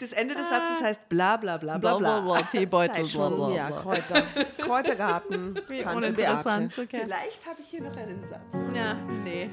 [0.00, 2.42] Das Ende des Satzes heißt bla bla bla bla bla.
[2.42, 3.54] Teebeutel, Sei schon, bla, bla.
[3.56, 4.22] Ja, Kräuter.
[4.58, 5.60] Kräutergarten.
[5.68, 6.76] Wie uninteressant.
[6.76, 7.02] Okay.
[7.04, 8.74] Vielleicht habe ich hier noch einen Satz.
[8.74, 9.48] Ja, nee.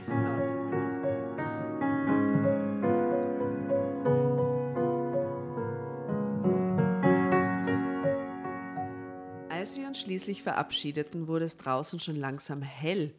[9.65, 13.12] Als wir uns schließlich verabschiedeten, wurde es draußen schon langsam hell.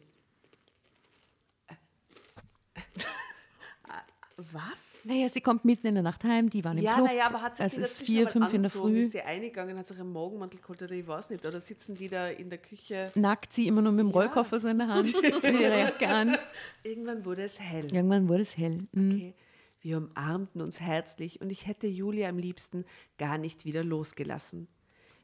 [4.37, 5.03] Was?
[5.03, 7.07] Naja, sie kommt mitten in der Nacht heim, die waren im Ja, Club.
[7.07, 8.71] naja, aber hat sich es die ist dazwischen vier, fünf in der?
[8.71, 8.97] Früh.
[8.99, 11.45] Ist die eingegangen, hat sich einen Morgenmantel geholt oder ich weiß nicht.
[11.45, 13.11] Oder sitzen die da in der Küche?
[13.15, 15.13] Nackt sie immer nur mit dem Rollkoffer so in der Hand,
[16.07, 16.37] an.
[16.83, 17.93] Irgendwann wurde es hell.
[17.93, 18.87] Irgendwann wurde es hell.
[18.93, 19.11] Mhm.
[19.15, 19.33] Okay.
[19.81, 22.85] Wir umarmten uns herzlich und ich hätte Julia am liebsten
[23.17, 24.69] gar nicht wieder losgelassen.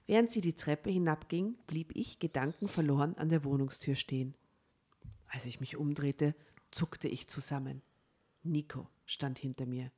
[0.05, 4.35] Während sie die Treppe hinabging, blieb ich gedankenverloren an der Wohnungstür stehen.
[5.27, 6.35] Als ich mich umdrehte,
[6.71, 7.81] zuckte ich zusammen.
[8.43, 9.91] Nico stand hinter mir.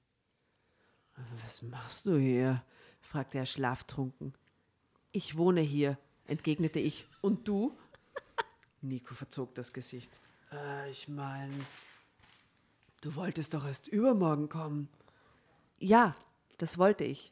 [1.42, 2.64] Was machst du hier?
[3.02, 4.34] fragte er schlaftrunken.
[5.12, 7.08] Ich wohne hier, entgegnete ich.
[7.22, 7.76] Und du?
[8.82, 10.12] Nico verzog das Gesicht.
[10.52, 11.54] Äh, ich meine,
[13.02, 14.90] du wolltest doch erst übermorgen kommen.
[15.80, 16.16] Ja,
[16.58, 17.32] das wollte ich.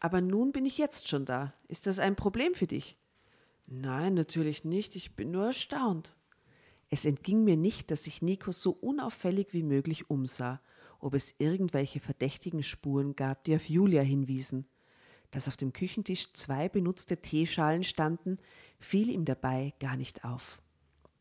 [0.00, 1.54] Aber nun bin ich jetzt schon da.
[1.68, 2.96] Ist das ein Problem für dich?
[3.66, 4.96] Nein, natürlich nicht.
[4.96, 6.16] Ich bin nur erstaunt.
[6.88, 10.60] Es entging mir nicht, dass sich Nico so unauffällig wie möglich umsah,
[10.98, 14.66] ob es irgendwelche verdächtigen Spuren gab, die auf Julia hinwiesen.
[15.30, 18.38] Dass auf dem Küchentisch zwei benutzte Teeschalen standen,
[18.80, 20.60] fiel ihm dabei gar nicht auf.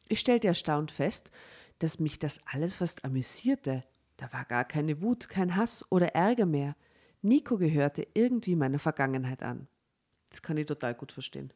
[0.07, 1.29] Ich stellte erstaunt fest,
[1.77, 3.83] dass mich das alles fast amüsierte.
[4.17, 6.75] Da war gar keine Wut, kein Hass oder Ärger mehr.
[7.21, 9.67] Nico gehörte irgendwie meiner Vergangenheit an.
[10.29, 11.51] Das kann ich total gut verstehen.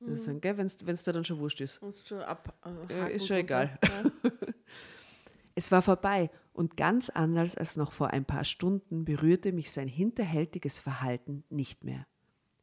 [0.00, 0.16] Mhm.
[0.16, 1.82] Sagen, Wenn es dir dann schon wurscht ist.
[1.82, 2.54] Ist schon, ab,
[2.88, 3.78] äh, Ja, ist schon egal.
[5.56, 9.88] Es war vorbei und ganz anders als noch vor ein paar Stunden berührte mich sein
[9.88, 12.06] hinterhältiges Verhalten nicht mehr.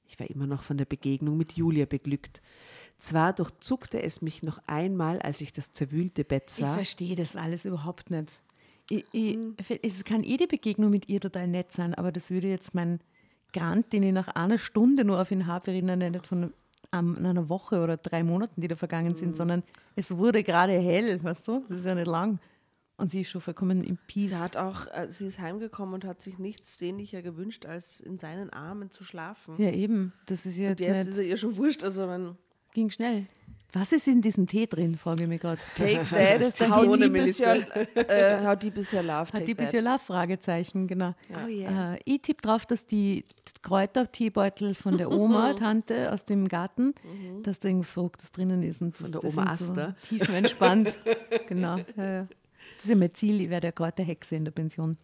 [0.06, 2.42] Ich war immer noch von der Begegnung mit Julia beglückt.
[2.98, 6.74] Zwar durchzuckte es mich noch einmal, als ich das zerwühlte Bett Ich sah.
[6.74, 8.42] verstehe das alles überhaupt nicht.
[8.90, 9.38] Ich, ich,
[9.84, 13.00] Es kann jede Begegnung mit ihr total nett sein, aber das würde jetzt mein
[13.54, 16.54] Grant, den ich nach einer Stunde nur auf ihn habe, erinnern, nicht von
[16.94, 19.64] ähm, einer Woche oder drei Monaten, die da vergangen sind, sondern
[19.96, 21.66] es wurde gerade hell, weißt du?
[21.68, 22.40] Das ist ja nicht lang.
[22.98, 24.30] Und sie ist schon vollkommen im Peace.
[24.30, 28.18] Sie hat auch, äh, sie ist heimgekommen und hat sich nichts sehnlicher gewünscht, als in
[28.18, 29.56] seinen Armen zu schlafen.
[29.60, 30.14] ja, eben.
[30.26, 31.84] Das ist ja und jetzt, jetzt nicht, ist er ihr schon wurscht.
[31.84, 32.38] Also man
[32.74, 33.28] ging schnell.
[33.80, 35.62] Was ist in diesem Tee drin, frage ich mich gerade.
[35.76, 37.56] take das that, dann how ohne deep is your,
[37.96, 39.66] äh, how deep is your love, Hat take die that.
[39.66, 40.00] bisschen Love?
[40.00, 41.14] Fragezeichen, genau.
[41.32, 41.96] Oh yeah.
[41.96, 43.26] Äh, ich tippe drauf, dass die
[43.62, 46.94] Kräuterteebeutel von der Oma, Tante aus dem Garten,
[47.44, 48.82] dass da irgendwas Verrücktes drinnen ist.
[48.82, 49.96] Und Von der das Oma sind Asta.
[50.02, 50.98] So tiefenentspannt.
[51.48, 51.78] genau.
[51.96, 52.24] Ja.
[52.24, 54.98] Das ist ja mein Ziel, ich werde ja Kräuterhexe in der Pension.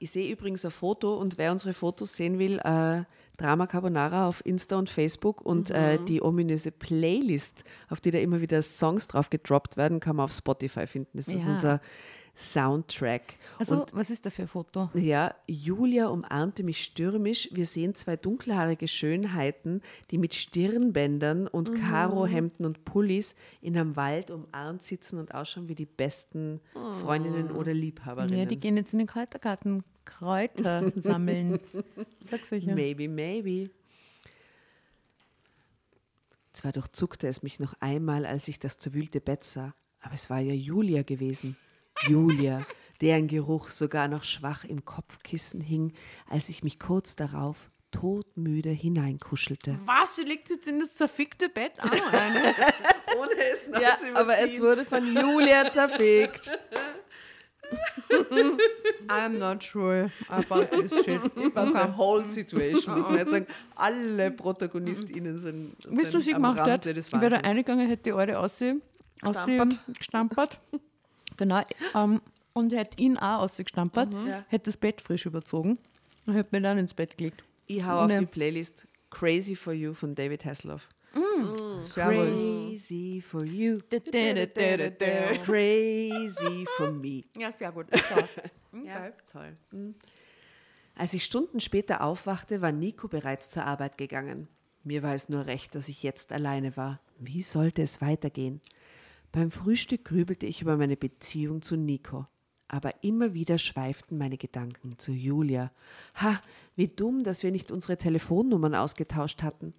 [0.00, 3.02] Ich sehe übrigens ein Foto und wer unsere Fotos sehen will, äh,
[3.36, 8.40] Drama Carbonara auf Insta und Facebook und äh, die ominöse Playlist, auf die da immer
[8.40, 11.16] wieder Songs drauf gedroppt werden, kann man auf Spotify finden.
[11.18, 11.52] Das ist Ja.
[11.52, 11.80] unser
[12.38, 13.34] Soundtrack.
[13.58, 14.90] Also, und was ist da für ein Foto?
[14.94, 17.48] ja, Julia umarmte mich stürmisch.
[17.52, 24.30] Wir sehen zwei dunkelhaarige Schönheiten, die mit Stirnbändern und Karohemden und Pullis in einem Wald
[24.30, 26.60] umarmt sitzen und ausschauen wie die besten
[27.00, 28.38] Freundinnen oder Liebhaberinnen.
[28.38, 31.60] Ja, die gehen jetzt in den Kräutergarten Kräuter sammeln.
[32.30, 32.74] Sag's sicher.
[32.74, 33.70] Maybe, maybe.
[36.52, 40.40] Zwar durchzuckte es mich noch einmal, als ich das zerwühlte Bett sah, aber es war
[40.40, 41.56] ja Julia gewesen.
[42.06, 42.62] Julia,
[43.00, 45.92] deren Geruch sogar noch schwach im Kopfkissen hing,
[46.28, 49.78] als ich mich kurz darauf todmüde hineinkuschelte.
[49.86, 50.16] Was?
[50.16, 51.90] Sie liegt jetzt in das zerfickte Bett an?
[51.90, 56.50] Ohne es Ja, aber es wurde von Julia zerfegt.
[59.08, 61.20] I'm not sure about this shit.
[61.34, 63.46] The whole situation, muss man jetzt sagen.
[63.74, 66.68] Alle ProtagonistInnen sind, Wisst ihr, was sind sie am gemacht hat?
[66.68, 67.44] Rande des Ich wäre Wahnsinns.
[67.44, 68.80] eingegangen, hätte die alte aussehen,
[69.20, 69.80] Gestampert.
[69.98, 70.60] gestampert.
[71.38, 71.62] Genau.
[71.94, 72.20] Ähm,
[72.52, 74.26] und hätte ihn auch ausgestampert, Mhm.
[74.26, 74.44] Ja.
[74.48, 75.78] hätte das Bett frisch überzogen
[76.26, 77.42] und hätte mir dann ins Bett gelegt.
[77.66, 80.86] Ich hau auf die Playlist Crazy for You von David Hasselhoff.
[81.94, 82.26] Sehr gut.
[82.28, 83.78] Crazy for you.
[83.90, 84.46] Da, da,
[84.88, 85.32] da.
[85.44, 87.24] Crazy for me.
[87.38, 87.86] Ja, sehr gut.
[88.84, 89.56] Ja, toll.
[89.70, 89.94] Mhm.
[90.94, 94.48] Als ich Stunden später aufwachte, war Nico bereits zur Arbeit gegangen.
[94.84, 97.00] Mir war es nur recht, dass ich jetzt alleine war.
[97.18, 98.60] Wie sollte es weitergehen?
[99.32, 102.26] Beim Frühstück grübelte ich über meine Beziehung zu Nico.
[102.68, 105.72] Aber immer wieder schweiften meine Gedanken zu Julia.
[106.16, 106.40] Ha,
[106.76, 109.72] wie dumm, dass wir nicht unsere Telefonnummern ausgetauscht hatten.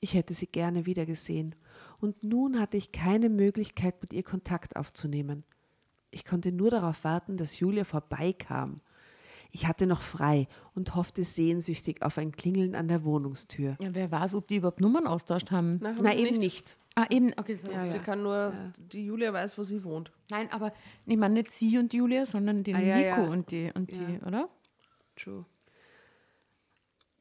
[0.00, 1.54] Ich hätte sie gerne wiedergesehen.
[1.98, 5.44] Und nun hatte ich keine Möglichkeit, mit ihr Kontakt aufzunehmen.
[6.10, 8.80] Ich konnte nur darauf warten, dass Julia vorbeikam.
[9.52, 13.76] Ich hatte noch frei und hoffte sehnsüchtig auf ein Klingeln an der Wohnungstür.
[13.80, 15.78] Ja, wer weiß, ob die überhaupt Nummern austauscht haben.
[15.82, 16.76] Na, haben Na, eben nicht.
[16.94, 17.32] Ah, eben.
[17.36, 17.68] Okay, so.
[17.88, 18.54] Sie kann nur,
[18.92, 20.10] die Julia weiß, wo sie wohnt.
[20.30, 20.72] Nein, aber
[21.04, 23.28] ich meine nicht sie und Julia, sondern den Ah, ja, Nico ja.
[23.28, 24.48] und die, und die, oder?
[25.14, 25.44] True.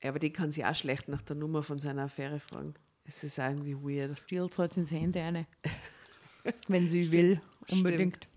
[0.01, 2.75] Ja, aber die kann sie auch schlecht nach der Nummer von seiner Affäre fragen.
[3.03, 4.17] Es ist irgendwie weird.
[4.19, 5.45] Stiehlt halt ins Handy eine.
[6.67, 8.27] Wenn sie will, unbedingt.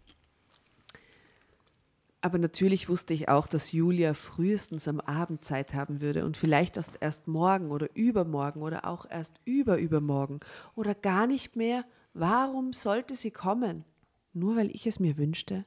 [2.21, 6.77] Aber natürlich wusste ich auch, dass Julia frühestens am Abend Zeit haben würde und vielleicht
[6.77, 10.41] erst, erst morgen oder übermorgen oder auch erst überübermorgen
[10.75, 11.85] oder gar nicht mehr.
[12.15, 13.85] Warum sollte sie kommen?
[14.33, 15.65] Nur weil ich es mir wünschte?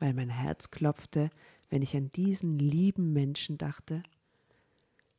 [0.00, 1.30] Weil mein Herz klopfte,
[1.70, 4.02] wenn ich an diesen lieben Menschen dachte.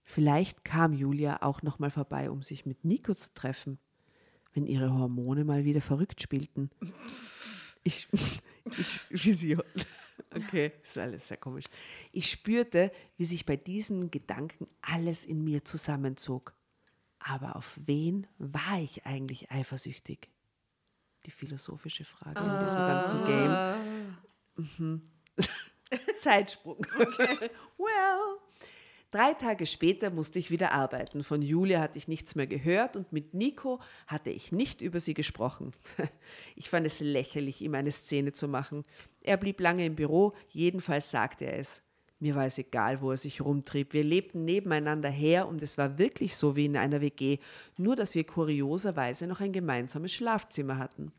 [0.03, 3.79] Vielleicht kam Julia auch noch mal vorbei, um sich mit Nico zu treffen,
[4.53, 6.69] wenn ihre Hormone mal wieder verrückt spielten.
[7.83, 8.07] Ich,
[8.77, 9.63] ich Vision.
[10.33, 11.65] Okay, ist alles sehr komisch.
[12.11, 16.53] Ich spürte, wie sich bei diesen Gedanken alles in mir zusammenzog.
[17.19, 20.29] Aber auf wen war ich eigentlich eifersüchtig?
[21.25, 24.17] Die philosophische Frage in diesem ganzen Game.
[24.55, 25.01] Mhm.
[26.19, 26.85] Zeitsprung.
[26.99, 27.49] Okay.
[27.77, 28.39] well.
[29.11, 31.23] Drei Tage später musste ich wieder arbeiten.
[31.23, 35.13] Von Julia hatte ich nichts mehr gehört und mit Nico hatte ich nicht über sie
[35.13, 35.73] gesprochen.
[36.57, 38.85] Ich fand es lächerlich, ihm eine Szene zu machen.
[39.25, 41.81] Er blieb lange im Büro, jedenfalls sagte er es.
[42.19, 43.93] Mir war es egal, wo er sich rumtrieb.
[43.93, 47.39] Wir lebten nebeneinander her und es war wirklich so wie in einer WG,
[47.77, 51.11] nur dass wir kurioserweise noch ein gemeinsames Schlafzimmer hatten.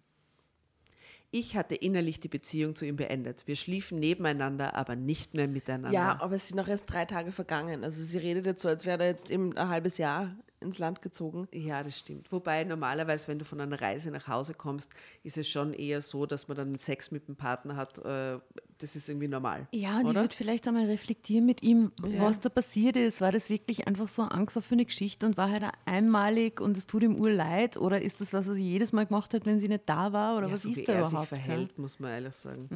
[1.33, 3.47] Ich hatte innerlich die Beziehung zu ihm beendet.
[3.47, 5.91] Wir schliefen nebeneinander, aber nicht mehr miteinander.
[5.91, 7.83] Ja, aber es sind noch erst drei Tage vergangen.
[7.83, 11.01] Also sie redet jetzt so, als wäre er jetzt eben ein halbes Jahr ins Land
[11.03, 11.49] gezogen.
[11.53, 12.31] Ja, das stimmt.
[12.31, 14.91] Wobei normalerweise, wenn du von einer Reise nach Hause kommst,
[15.23, 17.99] ist es schon eher so, dass man dann Sex mit dem Partner hat.
[18.05, 18.39] äh,
[18.79, 19.67] Das ist irgendwie normal.
[19.73, 20.21] Ja, und ich oder?
[20.23, 23.21] würde vielleicht einmal reflektieren mit ihm, was da passiert ist.
[23.23, 27.03] War das wirklich einfach so eine angstoffene Geschichte und war halt einmalig und es tut
[27.03, 27.77] ihm urleid?
[27.79, 30.37] Oder ist das, was er jedes Mal gemacht hat, wenn sie nicht da war?
[30.37, 31.29] Oder ja, was so ist wie da er überhaupt?
[31.31, 32.69] sich verhält, muss man ehrlich sagen.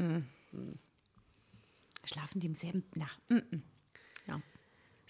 [0.53, 0.61] Ja?
[2.05, 2.85] Schlafen die im selben?
[2.95, 3.63] Na, mm, mm.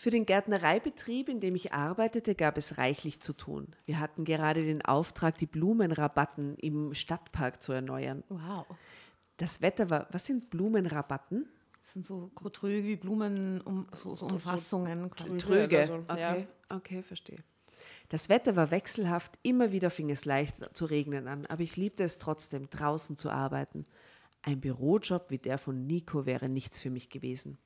[0.01, 3.67] Für den Gärtnereibetrieb, in dem ich arbeitete, gab es reichlich zu tun.
[3.85, 8.25] Wir hatten gerade den Auftrag, die Blumenrabatten im Stadtpark zu erneuern.
[8.31, 8.65] Wow.
[9.37, 11.47] Das Wetter war, was sind Blumenrabatten?
[11.83, 15.11] Das sind so Tröge wie Blumen, um, so, so Umfassungen.
[15.11, 15.37] quasi.
[15.37, 15.85] Tröge.
[15.85, 16.77] oder so, Okay, ja.
[16.77, 17.45] okay, verstehe.
[18.09, 22.05] Das Wetter war wechselhaft, immer wieder fing es leicht zu regnen an, aber ich liebte
[22.05, 23.85] es trotzdem, draußen zu arbeiten.
[24.41, 27.59] Ein Bürojob wie der von Nico wäre nichts für mich gewesen.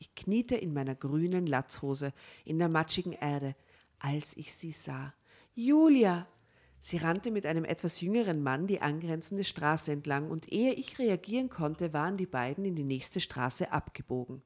[0.00, 2.12] Ich kniete in meiner grünen Latzhose
[2.44, 3.54] in der matschigen Erde,
[3.98, 5.14] als ich sie sah.
[5.54, 6.26] Julia!
[6.80, 11.50] Sie rannte mit einem etwas jüngeren Mann die angrenzende Straße entlang, und ehe ich reagieren
[11.50, 14.40] konnte, waren die beiden in die nächste Straße abgebogen.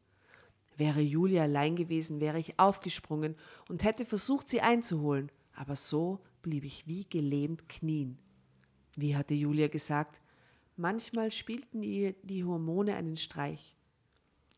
[0.76, 3.36] Wäre Julia allein gewesen, wäre ich aufgesprungen
[3.68, 8.18] und hätte versucht, sie einzuholen, aber so blieb ich wie gelähmt knien.
[8.96, 10.20] Wie hatte Julia gesagt,
[10.76, 13.76] manchmal spielten ihr die Hormone einen Streich.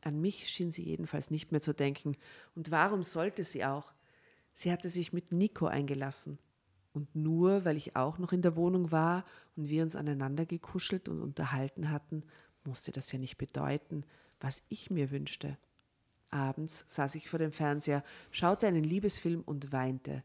[0.07, 2.17] An mich schien sie jedenfalls nicht mehr zu denken,
[2.55, 3.93] und warum sollte sie auch?
[4.53, 6.39] Sie hatte sich mit Nico eingelassen.
[6.93, 9.25] Und nur weil ich auch noch in der Wohnung war
[9.57, 12.23] und wir uns aneinander gekuschelt und unterhalten hatten,
[12.63, 14.05] musste das ja nicht bedeuten,
[14.39, 15.59] was ich mir wünschte.
[16.31, 20.23] Abends saß ich vor dem Fernseher, schaute einen Liebesfilm und weinte.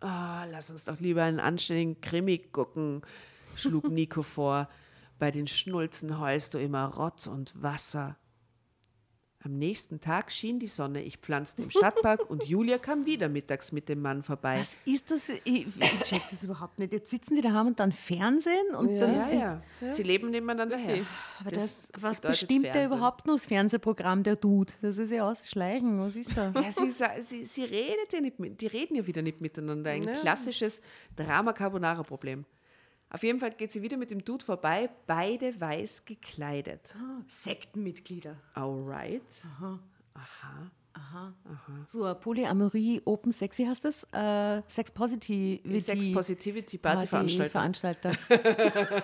[0.00, 3.02] Ah, lass uns doch lieber einen anständigen Krimi gucken,
[3.54, 4.68] schlug Nico vor.
[5.20, 8.16] Bei den Schnulzen heulst du immer Rotz und Wasser.
[9.44, 13.70] Am nächsten Tag schien die Sonne, ich pflanzte im Stadtpark und Julia kam wieder mittags
[13.70, 14.58] mit dem Mann vorbei.
[14.58, 15.28] Was ist das?
[15.28, 16.92] Ich, ich check das überhaupt nicht.
[16.92, 19.14] Jetzt sitzen die daheim und dann Fernsehen und dann.
[19.14, 19.30] ja,
[19.80, 21.06] ja, Sie leben nebeneinander her.
[21.38, 22.98] Aber das, was bedeutet bestimmt der Fernsehen.
[22.98, 24.72] überhaupt nur das Fernsehprogramm, der Dude?
[24.82, 26.00] Das ist ja ausschleichen.
[26.00, 26.52] Was ist da?
[26.60, 29.92] Ja, sie, sie, sie redet ja nicht mit, die reden ja wieder nicht miteinander.
[29.92, 30.80] Ein klassisches
[31.14, 32.44] Drama Carbonara Problem.
[33.10, 36.94] Auf jeden Fall geht sie wieder mit dem Dude vorbei, beide weiß gekleidet.
[37.26, 38.36] Sektenmitglieder.
[38.54, 39.22] Alright.
[41.86, 44.04] So, eine Polyamorie, Open Sex, wie heißt das?
[44.12, 45.80] Äh, Sex Positivity.
[45.80, 47.50] Sex Positivity Party Veranstalter.
[47.50, 48.12] Veranstalter.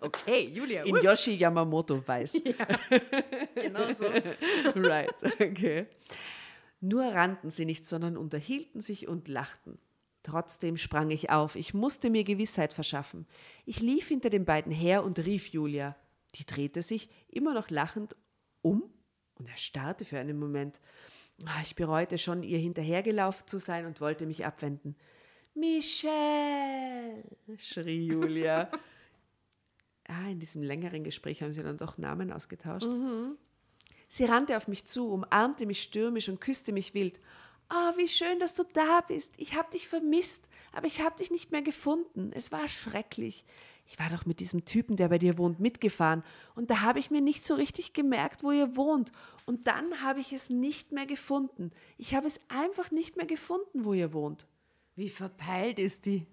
[0.00, 0.84] Okay, Julia.
[0.84, 2.34] In Yoshi Yamamoto weiß.
[3.54, 4.04] genau so.
[4.80, 5.86] right, okay.
[6.80, 9.78] Nur rannten sie nicht, sondern unterhielten sich und lachten.
[10.26, 11.54] Trotzdem sprang ich auf.
[11.54, 13.28] Ich musste mir Gewissheit verschaffen.
[13.64, 15.94] Ich lief hinter den beiden her und rief Julia.
[16.34, 18.16] Die drehte sich, immer noch lachend,
[18.60, 18.82] um
[19.36, 20.80] und erstarrte für einen Moment.
[21.44, 24.96] Ah, Ich bereute schon, ihr hinterhergelaufen zu sein und wollte mich abwenden.
[25.54, 27.22] Michelle,
[27.56, 28.68] schrie Julia.
[30.08, 32.88] ah, in diesem längeren Gespräch haben sie dann doch Namen ausgetauscht.
[34.08, 37.20] Sie rannte auf mich zu, umarmte mich stürmisch und küsste mich wild.
[37.68, 39.34] Oh, wie schön, dass du da bist.
[39.38, 42.30] Ich habe dich vermisst, aber ich habe dich nicht mehr gefunden.
[42.32, 43.44] Es war schrecklich.
[43.88, 46.24] Ich war doch mit diesem Typen, der bei dir wohnt, mitgefahren
[46.56, 49.12] und da habe ich mir nicht so richtig gemerkt, wo ihr wohnt.
[49.46, 51.70] Und dann habe ich es nicht mehr gefunden.
[51.96, 54.46] Ich habe es einfach nicht mehr gefunden, wo ihr wohnt.
[54.96, 56.26] Wie verpeilt ist die?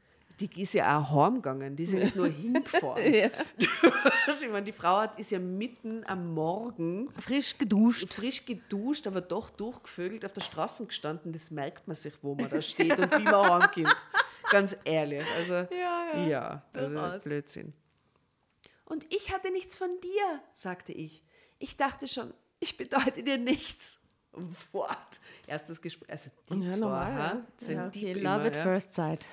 [0.48, 3.04] Die ist ja auch heimgegangen, die ist ja nicht nur hingefahren.
[3.58, 8.14] ich meine, die Frau hat, ist ja mitten am Morgen Frisch geduscht.
[8.14, 11.32] frisch geduscht, aber doch durchgevögelt auf der Straße gestanden.
[11.32, 14.06] Das merkt man sich, wo man da steht und wie man heimkommt.
[14.52, 15.24] Ganz ehrlich.
[15.38, 16.66] Also, ja, ja.
[16.74, 17.24] das ist durchaus.
[17.24, 17.74] Blödsinn.
[18.86, 21.24] Und ich hatte nichts von dir, sagte ich.
[21.60, 24.00] Ich dachte schon, ich bedeute dir nichts.
[24.72, 24.98] What?
[25.48, 26.10] Erstes Gespräch.
[26.10, 27.48] Also die Ja, zwei, normal, ja.
[27.58, 28.64] sind Ja, die Okay, immer, love at ja.
[28.64, 29.28] first sight.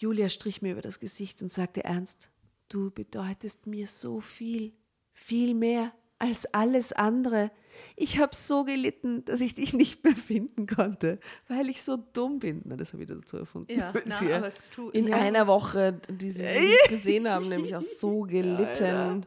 [0.00, 2.30] Julia strich mir über das Gesicht und sagte ernst,
[2.70, 4.72] du bedeutest mir so viel,
[5.12, 7.50] viel mehr als alles andere.
[7.96, 12.38] Ich habe so gelitten, dass ich dich nicht mehr finden konnte, weil ich so dumm
[12.38, 12.62] bin.
[12.64, 13.72] Na, das habe ich dazu erfunden.
[14.18, 14.90] Sie- es ist true.
[14.92, 19.26] In einer Woche, die sie nicht gesehen haben, nämlich auch so gelitten.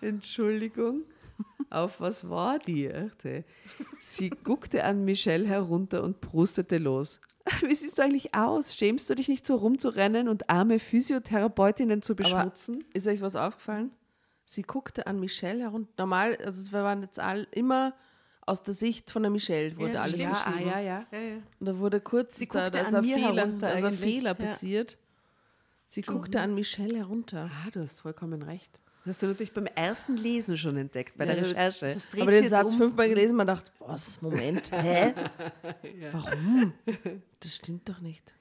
[0.00, 1.02] Entschuldigung.
[1.70, 2.90] Auf was war die?
[3.98, 7.18] Sie guckte an Michelle herunter und prustete los.
[7.62, 8.74] Wie siehst du eigentlich aus?
[8.74, 12.84] Schämst du dich nicht so rumzurennen und arme Physiotherapeutinnen zu beschmutzen?
[12.92, 13.90] Ist euch was aufgefallen?
[14.44, 15.90] Sie guckte an Michelle herunter.
[15.98, 17.94] Normal, also es waren jetzt all, immer
[18.44, 20.70] aus der Sicht von der Michelle wurde alles ja, ah, beschrieben.
[20.70, 21.06] ja, ja.
[21.60, 23.92] Und da wurde kurz Sie da, da ist ein Fehler, da ist ein.
[23.92, 24.34] Fehler Ja.
[24.34, 24.98] passiert.
[25.88, 27.50] Sie guckte an Michelle herunter.
[27.52, 28.80] Ah, du hast vollkommen recht.
[29.04, 31.92] Das hast du natürlich beim ersten Lesen schon entdeckt, bei der Also, Recherche.
[31.94, 32.78] Das dreht Aber den Satz um.
[32.78, 35.12] fünfmal gelesen, man dachte, was, Moment, hä?
[36.12, 36.72] Warum?
[37.40, 38.34] Das stimmt doch nicht.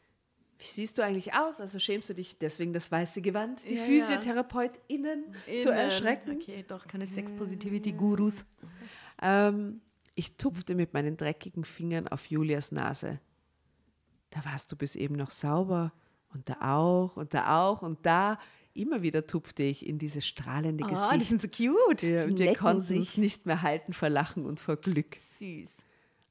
[0.59, 1.59] Wie siehst du eigentlich aus?
[1.59, 3.85] Also schämst du dich deswegen das weiße Gewand, die Ja, ja.
[3.87, 6.37] PhysiotherapeutInnen zu erschrecken?
[6.39, 8.45] Okay, doch, keine Sex-Positivity-Gurus.
[9.23, 9.81] Ähm,
[10.13, 13.19] ich tupfte mit meinen dreckigen Fingern auf Julias Nase.
[14.29, 15.91] Da warst du bis eben noch sauber
[16.31, 18.37] und da auch und da auch und da.
[18.73, 21.29] Immer wieder tupfte ich in dieses strahlende Oh, die Gesicht.
[21.29, 22.03] sind so cute.
[22.03, 22.99] Ja, und wir konnten sich.
[22.99, 25.17] uns nicht mehr halten vor Lachen und vor Glück.
[25.39, 25.69] Süß.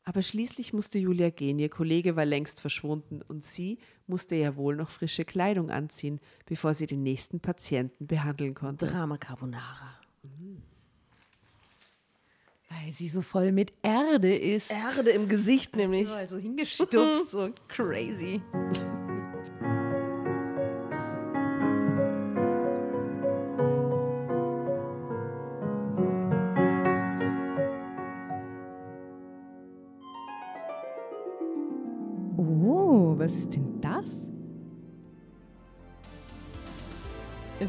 [0.04, 1.58] Aber schließlich musste Julia gehen.
[1.58, 6.72] Ihr Kollege war längst verschwunden und sie musste ja wohl noch frische Kleidung anziehen, bevor
[6.74, 8.86] sie den nächsten Patienten behandeln konnte.
[8.86, 10.00] Drama Carbonara.
[12.70, 14.70] Weil sie so voll mit Erde ist.
[14.70, 16.06] Erde im Gesicht nämlich.
[16.08, 18.40] So, also hingestupst, so crazy.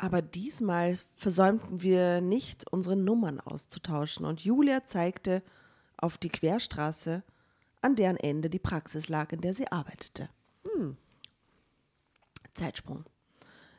[0.00, 4.24] Aber diesmal versäumten wir nicht, unsere Nummern auszutauschen.
[4.24, 5.42] Und Julia zeigte
[5.98, 7.22] auf die Querstraße,
[7.82, 10.30] an deren Ende die Praxis lag, in der sie arbeitete.
[12.54, 13.04] Zeitsprung.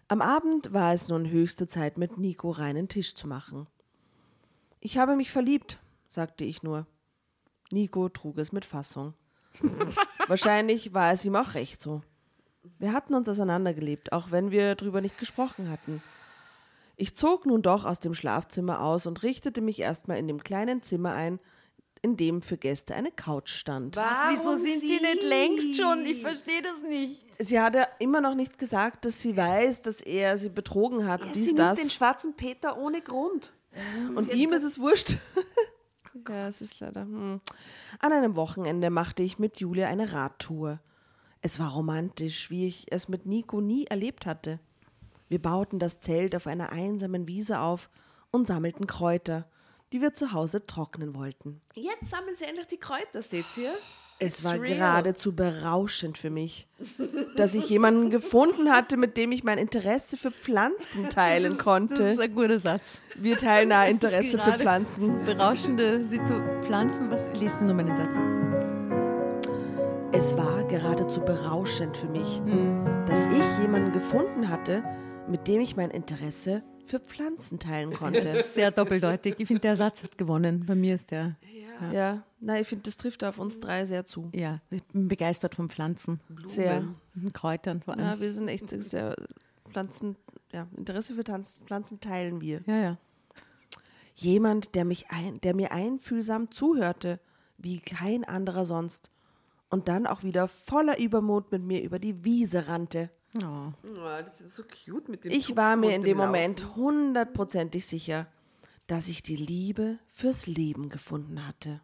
[0.09, 3.65] Am Abend war es nun höchste Zeit, mit Nico reinen Tisch zu machen.
[4.79, 6.85] Ich habe mich verliebt, sagte ich nur.
[7.71, 9.15] Nico trug es mit Fassung.
[10.27, 12.03] Wahrscheinlich war es ihm auch recht so.
[12.63, 16.01] Wir hatten uns auseinandergelebt, auch wenn wir darüber nicht gesprochen hatten.
[16.95, 20.83] Ich zog nun doch aus dem Schlafzimmer aus und richtete mich erstmal in dem kleinen
[20.83, 21.39] Zimmer ein,
[22.03, 23.95] in dem für Gäste eine Couch stand.
[23.95, 26.05] Wieso sind die nicht längst schon?
[26.05, 27.25] Ich verstehe das nicht.
[27.39, 31.21] Sie hat ja immer noch nicht gesagt, dass sie weiß, dass er sie betrogen hat,
[31.35, 31.77] dies, Sie das.
[31.77, 33.53] nimmt den schwarzen Peter ohne Grund.
[34.15, 35.17] Und ihm ist es wurscht.
[36.29, 37.01] ja, es ist leider.
[37.01, 37.39] Hm.
[37.99, 40.79] An einem Wochenende machte ich mit Julia eine Radtour.
[41.41, 44.59] Es war romantisch, wie ich es mit Nico nie erlebt hatte.
[45.27, 47.89] Wir bauten das Zelt auf einer einsamen Wiese auf
[48.31, 49.47] und sammelten Kräuter,
[49.91, 51.61] die wir zu Hause trocknen wollten.
[51.73, 53.73] Jetzt sammeln sie endlich die Kräuter, seht ihr?
[54.19, 54.75] Es It's war real.
[54.77, 56.67] geradezu berauschend für mich,
[57.37, 62.03] dass ich jemanden gefunden hatte, mit dem ich mein Interesse für Pflanzen teilen Das konnte.
[62.03, 62.83] ist ein guter Satz.
[63.15, 65.23] Wir teilen ein Interesse für Pflanzen.
[65.25, 67.09] Berauschende Situ Pflanzen.
[67.09, 68.70] Was liest du nochmal den Satz?
[70.13, 72.41] Es war geradezu berauschend für mich,
[73.07, 74.83] dass ich jemanden gefunden hatte,
[75.29, 78.43] mit dem ich mein Interesse für Pflanzen teilen konnte.
[78.53, 79.35] Sehr doppeldeutig.
[79.37, 80.65] Ich finde, der Satz hat gewonnen.
[80.65, 81.37] Bei mir ist der.
[81.93, 84.29] ja, nein, ich finde, das trifft auf uns drei sehr zu.
[84.33, 86.19] Ja, ich bin begeistert von Pflanzen.
[86.45, 86.83] Sehr.
[87.15, 88.05] Und Kräutern vor allem.
[88.05, 89.15] Ja, wir sind echt sehr
[89.69, 90.17] Pflanzen,
[90.51, 92.61] ja, Interesse für Tanz, Pflanzen teilen wir.
[92.65, 92.97] Ja, ja.
[94.15, 97.21] Jemand, der mich ein, der mir einfühlsam zuhörte,
[97.57, 99.09] wie kein anderer sonst.
[99.71, 103.09] Und dann auch wieder voller Übermut mit mir über die Wiese rannte.
[103.37, 103.71] Oh.
[103.83, 106.17] Oh, das ist so cute mit dem Ich war Tupfen mir und in dem dem
[106.17, 106.75] Moment Laufen.
[106.75, 108.27] hundertprozentig sicher,
[108.87, 111.79] dass ich die Liebe fürs Leben gefunden hatte.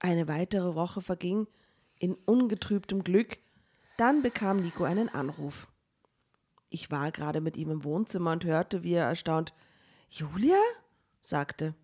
[0.00, 1.46] Eine weitere Woche verging
[1.98, 3.38] in ungetrübtem Glück.
[3.96, 5.68] Dann bekam Nico einen Anruf.
[6.70, 9.52] Ich war gerade mit ihm im Wohnzimmer und hörte, wie er erstaunt
[10.08, 10.56] Julia?
[11.20, 11.74] sagte.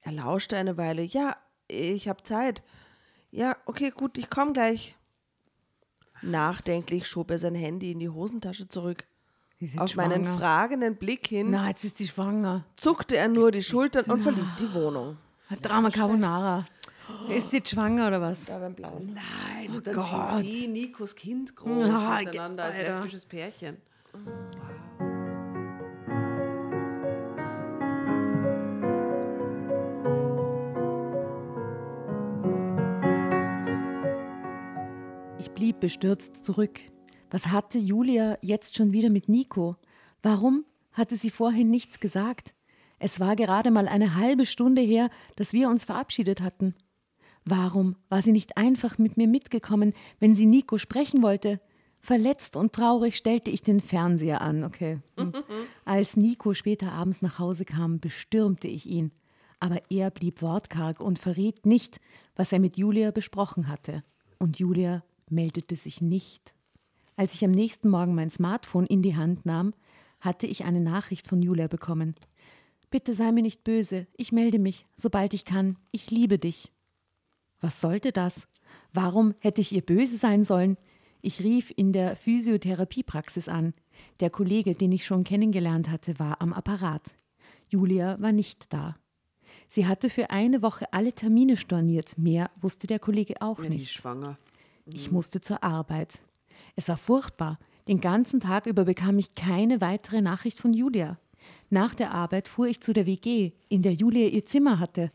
[0.00, 1.02] Er lauschte eine Weile.
[1.02, 1.36] Ja,
[1.68, 2.62] ich hab Zeit.
[3.30, 4.96] Ja, okay, gut, ich komm gleich.
[6.22, 9.04] Nachdenklich schob er sein Handy in die Hosentasche zurück.
[9.58, 10.38] Sie sind Auf meinen schwanger.
[10.38, 12.64] fragenden Blick hin Na, jetzt ist die schwanger.
[12.76, 15.16] zuckte er nur die Schultern und verließ die Wohnung.
[15.62, 16.66] Drama Carbonara.
[17.28, 18.44] Ist sie schwanger oder was?
[18.46, 19.14] Da beim Blauen.
[19.14, 20.06] Nein, und dann Gott.
[20.38, 23.76] sind sie, Nikos Kind groß Ja, miteinander als lesbisches Pärchen.
[35.80, 36.80] Bestürzt zurück.
[37.30, 39.76] Was hatte Julia jetzt schon wieder mit Nico?
[40.22, 42.54] Warum hatte sie vorhin nichts gesagt?
[42.98, 46.74] Es war gerade mal eine halbe Stunde her, dass wir uns verabschiedet hatten.
[47.44, 51.60] Warum war sie nicht einfach mit mir mitgekommen, wenn sie Nico sprechen wollte?
[52.00, 55.00] Verletzt und traurig stellte ich den Fernseher an, okay.
[55.18, 55.32] Hm.
[55.84, 59.12] Als Nico später abends nach Hause kam, bestürmte ich ihn.
[59.60, 62.00] Aber er blieb wortkarg und verriet nicht,
[62.34, 64.04] was er mit Julia besprochen hatte.
[64.38, 66.54] Und Julia meldete sich nicht.
[67.16, 69.74] Als ich am nächsten Morgen mein Smartphone in die Hand nahm,
[70.20, 72.14] hatte ich eine Nachricht von Julia bekommen.
[72.90, 76.72] Bitte sei mir nicht böse, ich melde mich, sobald ich kann, ich liebe dich.
[77.60, 78.46] Was sollte das?
[78.92, 80.76] Warum hätte ich ihr böse sein sollen?
[81.22, 83.74] Ich rief in der Physiotherapiepraxis an.
[84.20, 87.14] Der Kollege, den ich schon kennengelernt hatte, war am Apparat.
[87.68, 88.96] Julia war nicht da.
[89.68, 92.16] Sie hatte für eine Woche alle Termine storniert.
[92.18, 93.92] Mehr wusste der Kollege auch Ja, die nicht.
[93.92, 94.38] schwanger.
[94.86, 96.20] Ich musste zur Arbeit.
[96.76, 97.58] Es war furchtbar.
[97.88, 101.18] Den ganzen Tag über bekam ich keine weitere Nachricht von Julia.
[101.70, 105.10] Nach der Arbeit fuhr ich zu der WG, in der Julia ihr Zimmer hatte.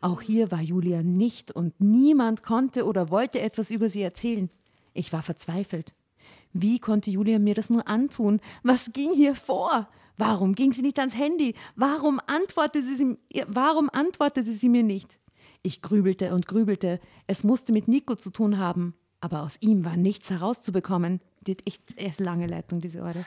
[0.00, 4.50] Auch hier war Julia nicht und niemand konnte oder wollte etwas über sie erzählen.
[4.92, 5.94] Ich war verzweifelt.
[6.52, 8.40] Wie konnte Julia mir das nur antun?
[8.62, 9.88] Was ging hier vor?
[10.16, 11.54] Warum ging sie nicht ans Handy?
[11.74, 15.18] Warum antwortete sie, warum antwortete sie mir nicht?
[15.62, 17.00] Ich grübelte und grübelte.
[17.26, 18.94] Es musste mit Nico zu tun haben.
[19.24, 21.18] Aber aus ihm war nichts herauszubekommen.
[21.46, 23.24] Die hat echt erst lange Leitung, diese Orde.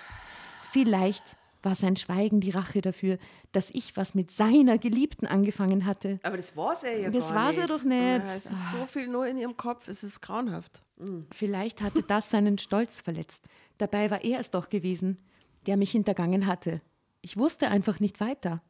[0.72, 1.24] Vielleicht
[1.64, 3.18] war sein Schweigen die Rache dafür,
[3.52, 6.20] dass ich was mit seiner Geliebten angefangen hatte.
[6.22, 7.74] Aber das war's ja Das gar war's ja nicht.
[7.74, 7.98] doch nicht.
[8.00, 10.84] Ja, es ist so viel nur in ihrem Kopf, es ist grauenhaft.
[11.32, 13.48] Vielleicht hatte das seinen Stolz verletzt.
[13.80, 15.18] Dabei war er es doch gewesen,
[15.66, 16.80] der mich hintergangen hatte.
[17.24, 18.62] Ich wusste einfach nicht weiter.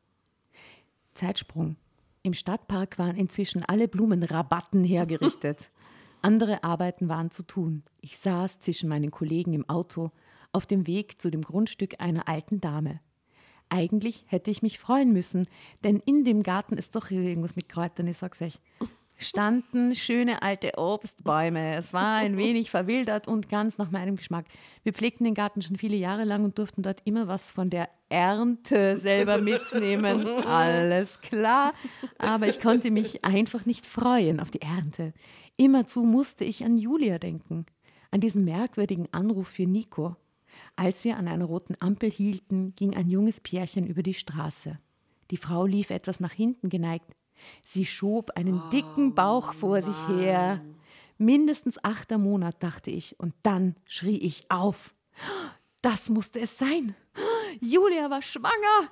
[1.13, 1.75] Zeitsprung.
[2.23, 5.71] Im Stadtpark waren inzwischen alle Blumenrabatten hergerichtet.
[6.21, 7.83] Andere Arbeiten waren zu tun.
[8.01, 10.11] Ich saß zwischen meinen Kollegen im Auto
[10.51, 12.99] auf dem Weg zu dem Grundstück einer alten Dame.
[13.69, 15.45] Eigentlich hätte ich mich freuen müssen,
[15.83, 18.57] denn in dem Garten ist doch irgendwas mit Kräutern, ich sag's euch.
[19.19, 21.75] Standen schöne alte Obstbäume.
[21.75, 24.45] Es war ein wenig verwildert und ganz nach meinem Geschmack.
[24.83, 27.89] Wir pflegten den Garten schon viele Jahre lang und durften dort immer was von der
[28.09, 30.27] Ernte selber mitnehmen.
[30.45, 31.73] Alles klar.
[32.19, 35.13] Aber ich konnte mich einfach nicht freuen auf die Ernte.
[35.57, 37.65] Immerzu musste ich an Julia denken,
[38.11, 40.15] an diesen merkwürdigen Anruf für Nico.
[40.75, 44.79] Als wir an einer roten Ampel hielten, ging ein junges Pärchen über die Straße.
[45.31, 47.15] Die Frau lief etwas nach hinten geneigt.
[47.63, 50.63] Sie schob einen dicken Bauch vor sich her.
[51.17, 54.93] Mindestens achter Monat, dachte ich, und dann schrie ich auf.
[55.81, 56.95] Das musste es sein.
[57.61, 58.91] Julia war schwanger.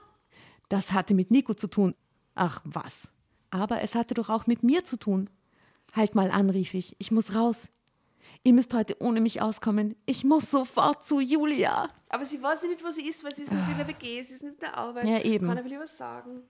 [0.69, 1.93] Das hatte mit Nico zu tun.
[2.33, 3.07] Ach was.
[3.51, 5.29] Aber es hatte doch auch mit mir zu tun.
[5.95, 6.95] Halt mal an, rief ich.
[6.99, 7.71] Ich muss raus.
[8.43, 9.95] Ihr müsst heute ohne mich auskommen.
[10.05, 11.89] Ich muss sofort zu Julia.
[12.09, 14.21] Aber sie weiß ja nicht, wo sie ist, weil sie ist nicht in der WG,
[14.21, 15.07] sie ist nicht in der Arbeit.
[15.07, 15.47] Ja, eben.
[15.47, 16.43] Kann er lieber sagen.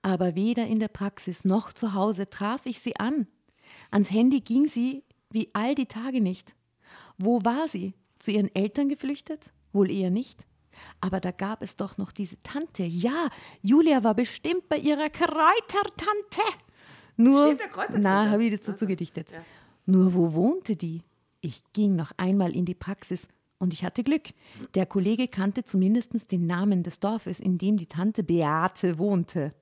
[0.00, 3.28] Aber weder in der Praxis noch zu Hause traf ich sie an.
[3.90, 6.54] Ans Handy ging sie wie all die Tage nicht.
[7.18, 7.94] Wo war sie?
[8.18, 9.52] Zu ihren Eltern geflüchtet?
[9.72, 10.44] Wohl eher nicht.
[11.00, 12.82] Aber da gab es doch noch diese Tante.
[12.82, 13.28] Ja,
[13.62, 16.42] Julia war bestimmt bei ihrer Kräutertante.
[17.16, 17.56] Nur,
[17.98, 19.30] na, habe ich das dazu Also, gedichtet.
[19.30, 19.44] ja.
[19.86, 21.02] Nur wo wohnte die?
[21.40, 24.30] Ich ging noch einmal in die Praxis und ich hatte Glück.
[24.74, 29.52] Der Kollege kannte zumindest den Namen des Dorfes, in dem die Tante Beate wohnte.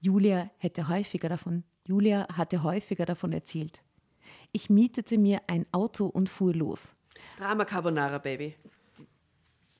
[0.00, 3.82] Julia hätte häufiger davon, Julia hatte häufiger davon erzählt.
[4.52, 6.94] Ich mietete mir ein Auto und fuhr los.
[7.38, 8.54] Drama Carbonara, Baby.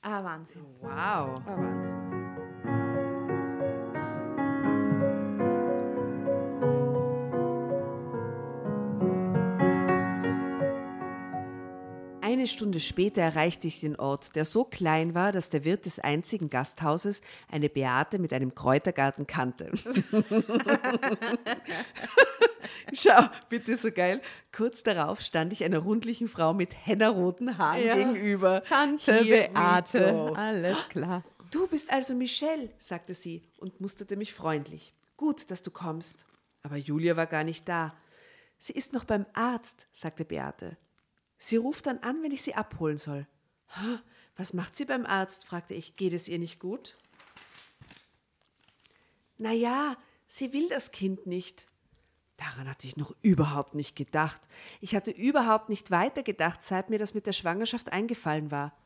[0.01, 0.61] Ah, Wahnsinn.
[0.81, 0.89] Wow.
[0.91, 2.36] Ah, Wahnsinn.
[12.27, 15.97] Eine Stunde später erreichte ich den Ort, der so klein war, dass der Wirt des
[15.97, 19.71] einzigen Gasthauses eine Beate mit einem Kräutergarten kannte.
[22.91, 24.21] Schau, bitte so geil.
[24.51, 27.95] Kurz darauf stand ich einer rundlichen Frau mit hennerroten Haaren Ja.
[27.95, 28.61] gegenüber.
[28.65, 30.11] Tante we Beate.
[30.11, 30.33] go.
[30.33, 31.23] Alles klar.
[31.49, 34.93] Du bist also Michelle, sagte sie und musterte mich freundlich.
[35.15, 36.25] Gut, dass du kommst.
[36.61, 37.93] Aber Julia war gar nicht da.
[38.57, 40.75] Sie ist noch beim Arzt, sagte Beate.
[41.37, 43.27] Sie ruft dann an, wenn ich sie abholen soll.
[43.69, 43.99] "Hä?
[44.35, 45.45] Was macht sie beim Arzt?
[45.45, 45.95] fragte ich.
[45.95, 46.95] Geht es ihr nicht gut?
[49.37, 51.67] Na ja, sie will das Kind nicht.
[52.37, 54.39] Daran hatte ich noch überhaupt nicht gedacht.
[54.79, 58.77] Ich hatte überhaupt nicht weitergedacht, seit mir das mit der Schwangerschaft eingefallen war.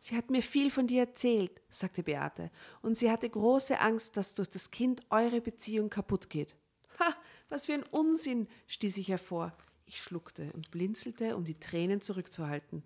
[0.00, 2.50] Sie hat mir viel von dir erzählt, sagte Beate,
[2.82, 6.56] und sie hatte große Angst, dass durch das Kind eure Beziehung kaputt geht.
[6.98, 7.14] Ha,
[7.48, 9.56] was für ein Unsinn, stieß ich hervor.
[9.86, 12.82] Ich schluckte und blinzelte, um die Tränen zurückzuhalten.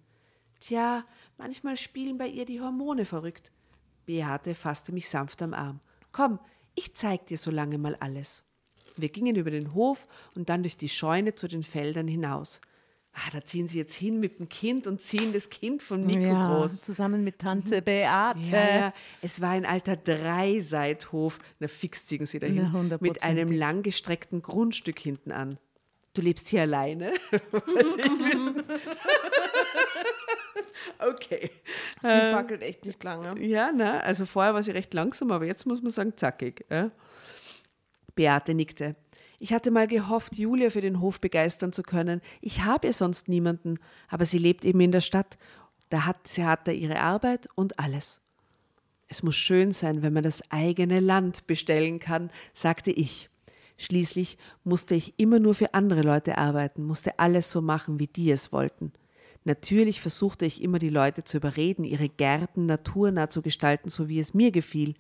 [0.61, 1.05] Tja,
[1.39, 3.51] manchmal spielen bei ihr die Hormone verrückt.
[4.05, 5.81] Beate fasste mich sanft am Arm.
[6.13, 6.39] Komm,
[6.75, 8.45] ich zeig dir so lange mal alles.
[8.97, 12.61] Wir gingen über den Hof und dann durch die Scheune zu den Feldern hinaus.
[13.13, 16.21] Ah, da ziehen sie jetzt hin mit dem Kind und ziehen das Kind von Nico
[16.21, 16.83] ja, groß.
[16.83, 18.41] Zusammen mit Tante Beate.
[18.41, 21.39] Ja, ja, es war ein alter Dreiseithof.
[21.59, 22.71] Na, fix ziehen sie dahin.
[22.73, 25.59] Na, mit einem langgestreckten Grundstück hinten an.
[26.15, 27.13] Du lebst hier alleine?
[30.99, 31.51] Okay.
[32.03, 33.41] Sie fackelt echt nicht lange.
[33.41, 36.65] Ja, na, also vorher war sie recht langsam, aber jetzt muss man sagen zackig.
[36.71, 36.91] Ja?
[38.15, 38.97] Beate nickte.
[39.39, 42.21] Ich hatte mal gehofft, Julia für den Hof begeistern zu können.
[42.43, 45.39] Ich habe ihr sonst niemanden, aber sie lebt eben in der Stadt.
[45.89, 48.21] Da hat sie hat da ihre Arbeit und alles.
[49.09, 53.31] Es muss schön sein, wenn man das eigene Land bestellen kann, sagte ich.
[53.81, 58.31] Schließlich musste ich immer nur für andere Leute arbeiten, musste alles so machen, wie die
[58.31, 58.93] es wollten.
[59.45, 64.19] Natürlich versuchte ich immer die Leute zu überreden, ihre Gärten naturnah zu gestalten, so wie
[64.19, 64.97] es mir gefiel.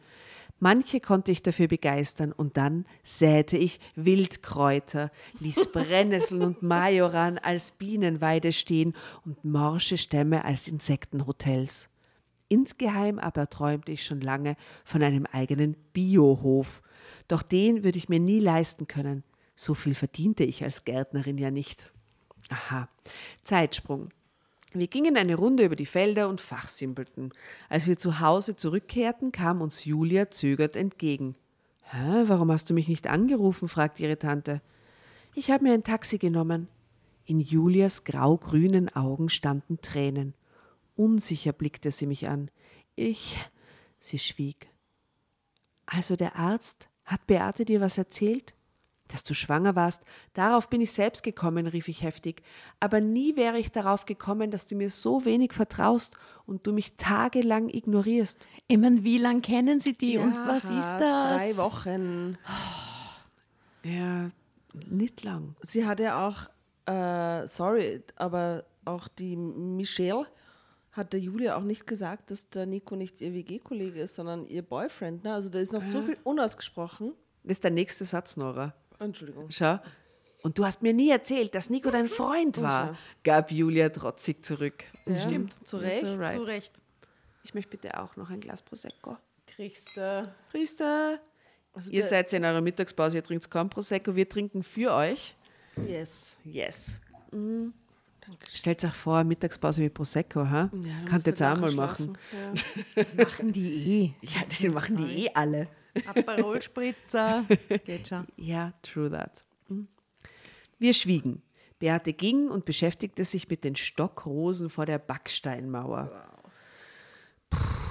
[0.60, 5.10] Manche konnte ich dafür begeistern und dann säte ich Wildkräuter,
[5.40, 8.94] ließ Brennnesseln und Majoran als Bienenweide stehen
[9.26, 11.90] und morsche Stämme als Insektenhotels.
[12.48, 14.56] Insgeheim aber träumte ich schon lange
[14.86, 16.80] von einem eigenen Biohof.
[17.30, 19.22] Doch den würde ich mir nie leisten können.
[19.54, 21.92] So viel verdiente ich als Gärtnerin ja nicht.
[22.48, 22.88] Aha,
[23.44, 24.08] Zeitsprung.
[24.72, 27.32] Wir gingen eine Runde über die Felder und fachsimpelten.
[27.68, 31.36] Als wir zu Hause zurückkehrten, kam uns Julia zögert entgegen.
[31.82, 33.68] Hä, warum hast du mich nicht angerufen?
[33.68, 34.60] fragte ihre Tante.
[35.36, 36.66] Ich habe mir ein Taxi genommen.
[37.26, 40.34] In Julias grau-grünen Augen standen Tränen.
[40.96, 42.50] Unsicher blickte sie mich an.
[42.96, 43.36] Ich.
[44.00, 44.68] Sie schwieg.
[45.86, 48.54] Also der Arzt, hat Beate dir was erzählt?
[49.08, 50.02] Dass du schwanger warst,
[50.34, 52.42] darauf bin ich selbst gekommen, rief ich heftig.
[52.78, 56.96] Aber nie wäre ich darauf gekommen, dass du mir so wenig vertraust und du mich
[56.96, 58.46] tagelang ignorierst.
[58.68, 61.36] Ich meine, wie lange kennen Sie die und was ist das?
[61.36, 62.38] Zwei Wochen.
[63.82, 64.30] Ja,
[64.88, 65.56] nicht lang.
[65.62, 66.48] Sie hat ja auch,
[66.86, 70.26] äh, sorry, aber auch die Michelle
[70.92, 74.62] hat der Julia auch nicht gesagt, dass der Nico nicht ihr WG-Kollege ist, sondern ihr
[74.62, 75.24] Boyfriend.
[75.24, 75.34] Ne?
[75.34, 77.14] Also da ist noch so viel unausgesprochen.
[77.44, 78.74] Das ist der nächste Satz, Nora.
[78.98, 79.50] Entschuldigung.
[79.50, 79.78] Schau.
[80.42, 84.84] Und du hast mir nie erzählt, dass Nico dein Freund war, gab Julia trotzig zurück.
[85.16, 86.00] Stimmt, zu Recht.
[86.00, 86.36] So right.
[86.36, 86.82] Zu Recht.
[87.44, 89.16] Ich möchte bitte auch noch ein Glas Prosecco.
[89.46, 91.20] Kriegst du.
[91.72, 95.36] Also Ihr seid in eurer Mittagspause, ihr trinkt kein Prosecco, wir trinken für euch.
[95.86, 96.36] Yes.
[96.44, 97.00] Yes.
[97.30, 97.72] Mhm.
[98.52, 100.70] Stellt euch vor, Mittagspause mit Prosecco, ha?
[100.72, 102.16] Ja, du jetzt auch mal machen.
[102.32, 102.62] Ja.
[102.94, 104.26] Das machen die eh.
[104.26, 105.68] Ja, die machen die eh alle.
[106.06, 107.44] Aperol Spritzer.
[107.84, 108.26] Geht schon.
[108.36, 109.44] Ja, true that.
[109.68, 109.88] Mhm.
[110.78, 111.42] Wir schwiegen.
[111.78, 116.10] Beate ging und beschäftigte sich mit den Stockrosen vor der Backsteinmauer.
[117.48, 117.89] Puh.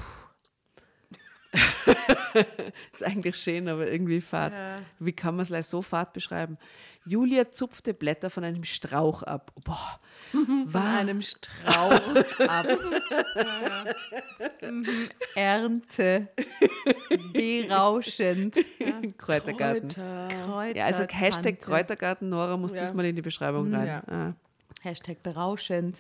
[2.94, 4.54] ist eigentlich schön, aber irgendwie fad.
[5.00, 6.58] Wie kann man es gleich so fad beschreiben?
[7.06, 9.52] Julia zupfte Blätter von einem Strauch ab.
[9.64, 10.00] Boah,
[10.32, 12.02] Von einem Strauch
[12.48, 12.68] ab.
[13.36, 13.86] Ja,
[14.62, 14.72] ja.
[14.72, 14.86] Mhm.
[15.36, 16.28] Ernte.
[17.34, 18.56] Berauschend.
[18.80, 19.02] Ja.
[19.18, 19.90] Kräutergarten.
[19.90, 20.76] Kräuter.
[20.76, 21.60] Ja, also Hashtag.
[21.62, 22.80] Kräutergarten, Nora muss Ja.
[22.80, 23.88] das mal in die Beschreibung rein.
[23.88, 24.04] Ja.
[24.08, 24.34] Ah.
[24.82, 25.98] Hashtag berauschend.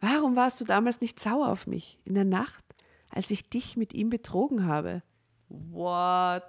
[0.00, 2.62] Warum warst du damals nicht sauer auf mich in der Nacht,
[3.10, 5.02] als ich dich mit ihm betrogen habe?
[5.48, 6.42] What?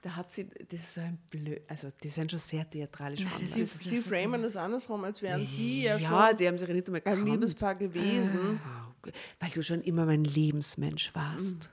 [0.00, 3.26] Da hat sie, das ist so ein blöd, also die sind schon sehr theatralisch Sie,
[3.26, 3.84] veranlagt.
[3.84, 6.88] sie framen das andersrum, als wären sie ja, Ja, schon die haben sich ja nicht
[6.88, 7.24] einmal ein.
[7.24, 8.60] Liebespaar gewesen.
[8.64, 8.92] Ah,
[9.38, 11.70] Weil du schon immer mein Lebensmensch warst.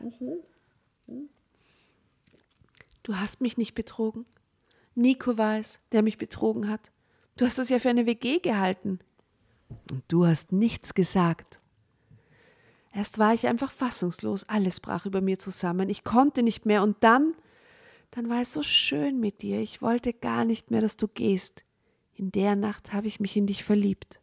[0.00, 1.28] Mhm.
[3.04, 4.26] Du hast mich nicht betrogen.
[4.94, 6.90] Nico war es, der mich betrogen hat.
[7.36, 8.98] Du hast es ja für eine WG gehalten.
[9.92, 11.60] Und du hast nichts gesagt.
[12.92, 16.96] Erst war ich einfach fassungslos, alles brach über mir zusammen, ich konnte nicht mehr und
[17.00, 17.34] dann,
[18.10, 21.64] dann war es so schön mit dir, ich wollte gar nicht mehr, dass du gehst.
[22.14, 24.20] In der Nacht habe ich mich in dich verliebt.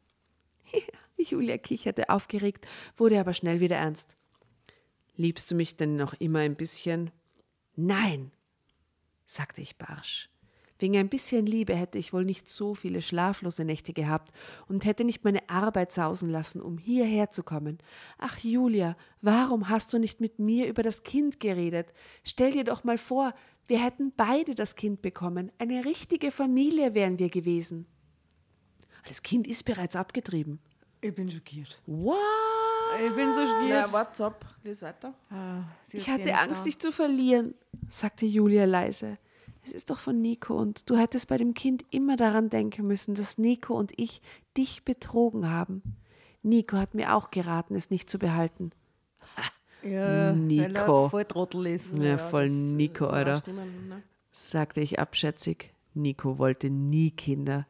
[1.18, 4.18] Julia kicherte aufgeregt, wurde aber schnell wieder ernst.
[5.16, 7.12] Liebst du mich denn noch immer ein bisschen?
[7.76, 8.32] Nein,
[9.26, 10.30] sagte ich barsch.
[10.78, 14.32] Wegen ein bisschen Liebe hätte ich wohl nicht so viele schlaflose Nächte gehabt
[14.68, 17.78] und hätte nicht meine Arbeit sausen lassen, um hierher zu kommen.
[18.18, 21.94] Ach, Julia, warum hast du nicht mit mir über das Kind geredet?
[22.24, 23.34] Stell dir doch mal vor,
[23.68, 25.52] wir hätten beide das Kind bekommen.
[25.60, 27.86] Eine richtige Familie wären wir gewesen.
[29.08, 30.60] Das Kind ist bereits abgetrieben.
[31.02, 31.80] Ich bin schockiert.
[31.86, 32.18] What?
[33.04, 33.88] Ich bin so schockiert.
[33.88, 34.46] Na, what's up?
[34.64, 35.14] Lies weiter.
[35.30, 35.60] Ah,
[35.92, 36.64] Ich hatte Angst, da.
[36.66, 37.54] dich zu verlieren,
[37.88, 39.18] sagte Julia leise.
[39.66, 43.16] Es ist doch von Nico und du hättest bei dem Kind immer daran denken müssen,
[43.16, 44.22] dass Nico und ich
[44.56, 45.82] dich betrogen haben.
[46.44, 48.72] Nico hat mir auch geraten, es nicht zu behalten.
[49.84, 51.04] Ja, Nico.
[51.04, 52.00] er voll Trottel ist.
[52.00, 54.02] Ja, voll das, äh, Nico, Alter, ne?
[54.32, 55.76] sagte ich abschätzig.
[55.94, 57.68] Nico wollte nie Kinder.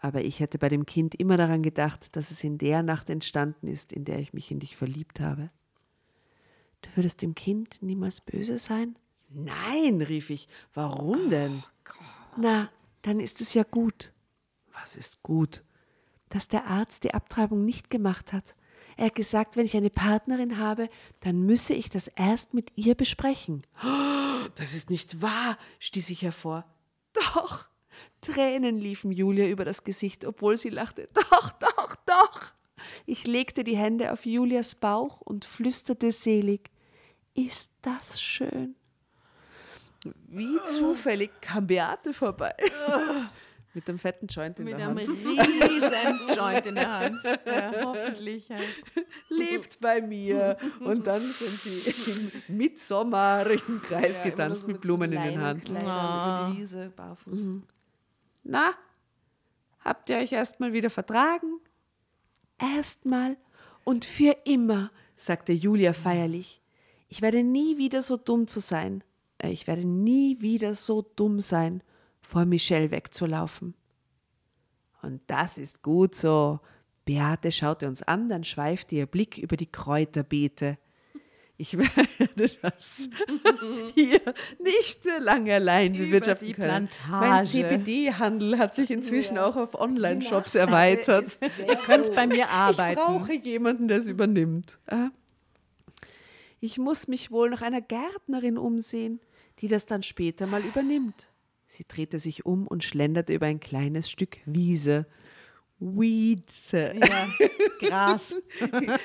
[0.00, 3.66] Aber ich hätte bei dem Kind immer daran gedacht, dass es in der Nacht entstanden
[3.66, 5.50] ist, in der ich mich in dich verliebt habe.
[6.82, 8.96] Du würdest dem Kind niemals böse sein?
[9.28, 10.48] Nein, rief ich.
[10.74, 11.62] Warum denn?
[12.36, 12.70] Na,
[13.02, 14.12] dann ist es ja gut.
[14.72, 15.62] Was ist gut?
[16.28, 18.54] Dass der Arzt die Abtreibung nicht gemacht hat.
[18.96, 20.88] Er hat gesagt, wenn ich eine Partnerin habe,
[21.20, 23.64] dann müsse ich das erst mit ihr besprechen.
[24.56, 26.64] Das ist nicht wahr, stieß ich hervor.
[27.12, 27.68] Doch.
[28.20, 31.08] Tränen liefen Julia über das Gesicht, obwohl sie lachte.
[31.14, 32.52] Doch, doch, doch.
[33.06, 36.70] Ich legte die Hände auf Julias Bauch und flüsterte selig.
[37.34, 38.74] Ist das schön?
[40.28, 42.54] Wie zufällig kam Beate vorbei.
[43.74, 45.08] Mit dem fetten Joint in Mit der einem Hand.
[45.08, 47.20] riesen Joint in der Hand.
[47.44, 48.48] Ja, hoffentlich.
[48.48, 48.56] Ja.
[49.28, 50.56] Lebt bei mir.
[50.80, 55.62] Und dann sind sie im mitsommerigen Kreis Ja, getanzt so mit Blumen in den Haaren.
[55.62, 56.52] Kleidern Ah.
[56.56, 57.46] Wiese, barfuß.
[58.42, 58.72] Na,
[59.80, 61.60] habt ihr euch erstmal wieder vertragen?
[62.58, 63.36] Erstmal
[63.84, 66.60] und für immer, sagte Julia feierlich.
[67.08, 69.04] Ich werde nie wieder so dumm zu sein.
[69.38, 71.82] Äh, ich werde nie wieder so dumm sein,
[72.20, 73.74] vor Michelle wegzulaufen.
[75.02, 76.60] Und das ist gut so.
[77.04, 80.76] Beate schaute uns an, dann schweifte ihr Blick über die Kräuterbeete.
[81.56, 83.08] Ich werde das
[83.94, 84.20] hier
[84.62, 86.88] nicht mehr lange allein bewirtschaften können.
[87.10, 87.44] Mein.
[87.44, 91.38] CBD-Handel hat sich inzwischen auch auf Online-Shops erweitert.
[91.66, 93.00] Ihr könnt bei mir Ich arbeiten.
[93.00, 94.78] brauche jemanden, der es übernimmt.
[94.86, 95.08] Ah.
[96.60, 99.20] Ich muss mich wohl nach einer Gärtnerin umsehen,
[99.60, 101.28] die das dann später mal übernimmt.
[101.66, 105.06] Sie drehte sich um und schlenderte über ein kleines Stück Wiese.
[105.80, 106.94] Wiese.
[106.96, 107.28] Ja,
[107.80, 108.34] Gras.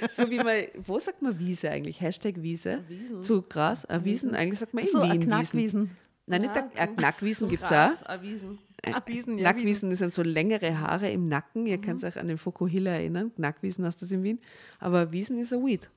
[0.10, 0.56] So wie man,
[0.88, 2.02] wo sagt man Wiese eigentlich?
[2.02, 2.84] Hashtag Wiese.
[3.22, 3.84] Zu Gras.
[3.86, 5.30] Äh, Wiesen, eigentlich sagt man in So, Wien ein Wiesen.
[5.60, 5.92] Neckwiesen.
[6.26, 8.06] Nein, nicht der, äh, zum- Knackwiesen zum gibt es auch.
[8.08, 8.58] auch Wiesen.
[8.86, 11.68] Ah, Wiesen, ja, Nackwiesen, sind so längere Haare im Nacken.
[11.68, 13.32] Ihr könnt euch an den Fokuhila erinnern.
[13.38, 14.40] Nackwiesen hast du das in Wien.
[14.80, 15.90] Aber Wiesen ist ein Weed.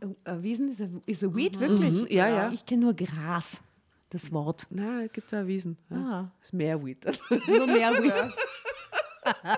[0.00, 0.16] Wiesen.
[0.24, 1.92] Äh, Wiesen ist ein, Weed, wirklich?
[1.92, 2.50] Mhm, ja, ja.
[2.52, 3.60] Ich kenne nur Gras,
[4.10, 4.66] das Wort.
[4.70, 5.76] Na, es gibt da Wiesen.
[5.90, 5.96] Ja.
[5.96, 6.32] Ah.
[6.38, 7.04] Das ist mehr Weed.
[7.04, 8.14] Das Nur mehr Weed.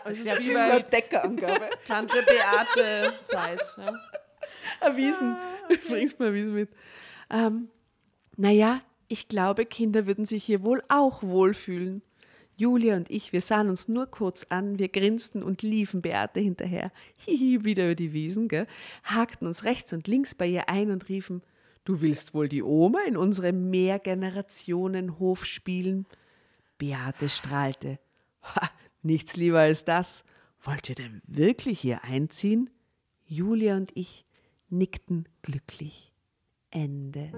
[0.04, 1.70] Also ist wie so eine Deckerangabe.
[1.84, 3.76] Tante Beate Seitz.
[3.76, 3.92] Ja.
[4.80, 5.36] Ein Wiesen.
[5.88, 6.70] Bringst mal Wiesen mit.
[7.30, 7.68] Ähm,
[8.36, 12.02] naja, ich glaube, Kinder würden sich hier wohl auch wohlfühlen.
[12.56, 16.92] Julia und ich, wir sahen uns nur kurz an, wir grinsten und liefen Beate hinterher.
[17.16, 18.66] Hihi, wieder über die Wiesen, gell?
[19.02, 21.42] hakten uns rechts und links bei ihr ein und riefen,
[21.84, 26.06] du willst wohl die Oma in unserem Mehrgenerationenhof spielen?
[26.78, 27.98] Beate strahlte.
[28.42, 28.70] Ha,
[29.02, 30.24] nichts lieber als das.
[30.62, 32.70] Wollt ihr denn wirklich hier einziehen?
[33.26, 34.26] Julia und ich
[34.68, 36.12] nickten glücklich.
[36.70, 37.32] Ende.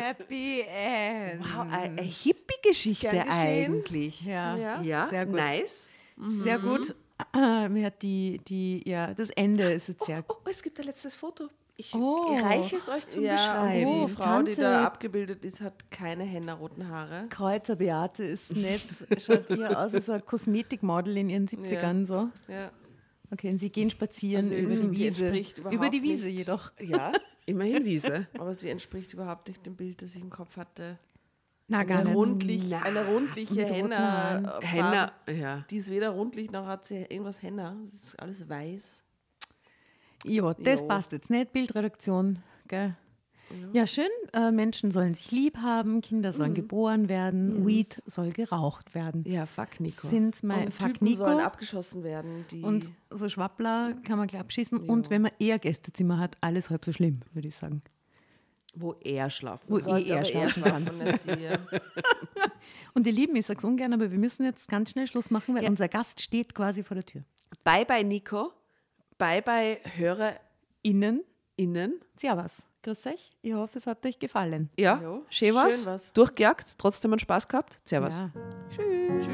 [0.00, 1.44] Happy End.
[1.44, 4.22] Wow, eine Hippie-Geschichte eigentlich.
[4.24, 4.82] Ja, Ja.
[4.82, 5.36] Ja, sehr gut.
[5.36, 5.90] nice.
[6.16, 6.94] Sehr gut.
[7.34, 10.86] Äh, Mir hat die, die, ja, das Ende ist jetzt sehr Oh, es gibt ein
[10.86, 11.48] letztes Foto.
[11.76, 12.34] Ich Oh.
[12.42, 13.80] reiche es euch zum Ja, Beschreiben.
[13.80, 14.60] die Oh, Frau, die Tante.
[14.62, 17.26] da abgebildet ist, hat keine henna-roten Haare.
[17.30, 18.82] Kreuzer Beate ist nett.
[19.18, 22.28] Schaut eher aus als ein Kosmetikmodel in ihren 70ern so.
[22.48, 22.70] Ja.
[23.30, 25.70] Okay, und sie gehen spazieren Also über die die Wiese.
[25.70, 26.38] Über die Wiese nicht.
[26.38, 26.72] jedoch.
[26.80, 27.12] Ja,
[27.48, 28.26] immerhin Wiese.
[28.38, 30.98] Aber sie entspricht überhaupt nicht dem Bild, das ich im Kopf hatte.
[31.70, 33.66] Na, Eine, rundlich, Na, eine rundliche.
[33.66, 34.58] Henna.
[34.62, 35.64] Henna, ja.
[35.68, 37.76] Die ist weder rundlich noch hat sie irgendwas Henna.
[37.84, 39.04] Das ist alles weiß.
[40.24, 40.86] Ja, das Jo.
[40.88, 41.52] passt jetzt nicht.
[41.52, 42.38] Bildredaktion,
[42.68, 42.96] gell?
[43.72, 44.08] Ja, schön.
[44.32, 46.36] Äh, Menschen sollen sich lieb haben, Kinder Mhm.
[46.36, 49.24] sollen geboren werden, Weed soll geraucht werden.
[49.26, 50.06] Ja, fuck, Nico.
[50.08, 51.46] Sind mein Und Fuck Typen sollen Nico.
[51.46, 54.78] abgeschossen werden, Und so Schwappler kann man gleich abschießen.
[54.78, 57.82] Und wenn man eher Gästezimmer hat, alles halb so schlimm, würde ich sagen.
[58.74, 59.82] Wo er schlafen Wo muss.
[59.86, 61.40] eh sollte er schlafen kann.
[61.40, 61.58] ja.
[62.94, 65.54] Und ihr Lieben, ich sage es ungern, aber wir müssen jetzt ganz schnell Schluss machen,
[65.54, 65.70] weil Ja.
[65.70, 67.22] unser Gast steht quasi vor der Tür.
[67.64, 68.52] Bye, bye, Nico.
[69.16, 71.22] Bye, bye, HörerInnen.
[71.56, 72.52] Innen, Servus.
[72.88, 73.30] Grüß euch.
[73.42, 74.70] Ich hoffe, es hat euch gefallen.
[74.78, 75.74] Ja, Jo, schön was.
[75.76, 76.10] schön was.
[76.14, 77.78] Durchgejagt, trotzdem einen Spaß gehabt.
[77.84, 78.20] Servus.
[78.20, 78.30] Ja.
[78.74, 79.28] Tschüss.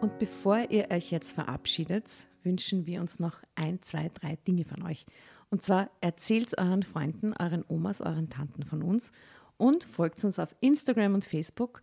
[0.00, 2.08] Und bevor ihr euch jetzt verabschiedet,
[2.42, 5.06] wünschen wir uns noch ein, zwei, drei Dinge von euch.
[5.50, 9.12] Und zwar erzählt euren Freunden, euren Omas, euren Tanten von uns
[9.56, 11.82] und folgt uns auf Instagram und Facebook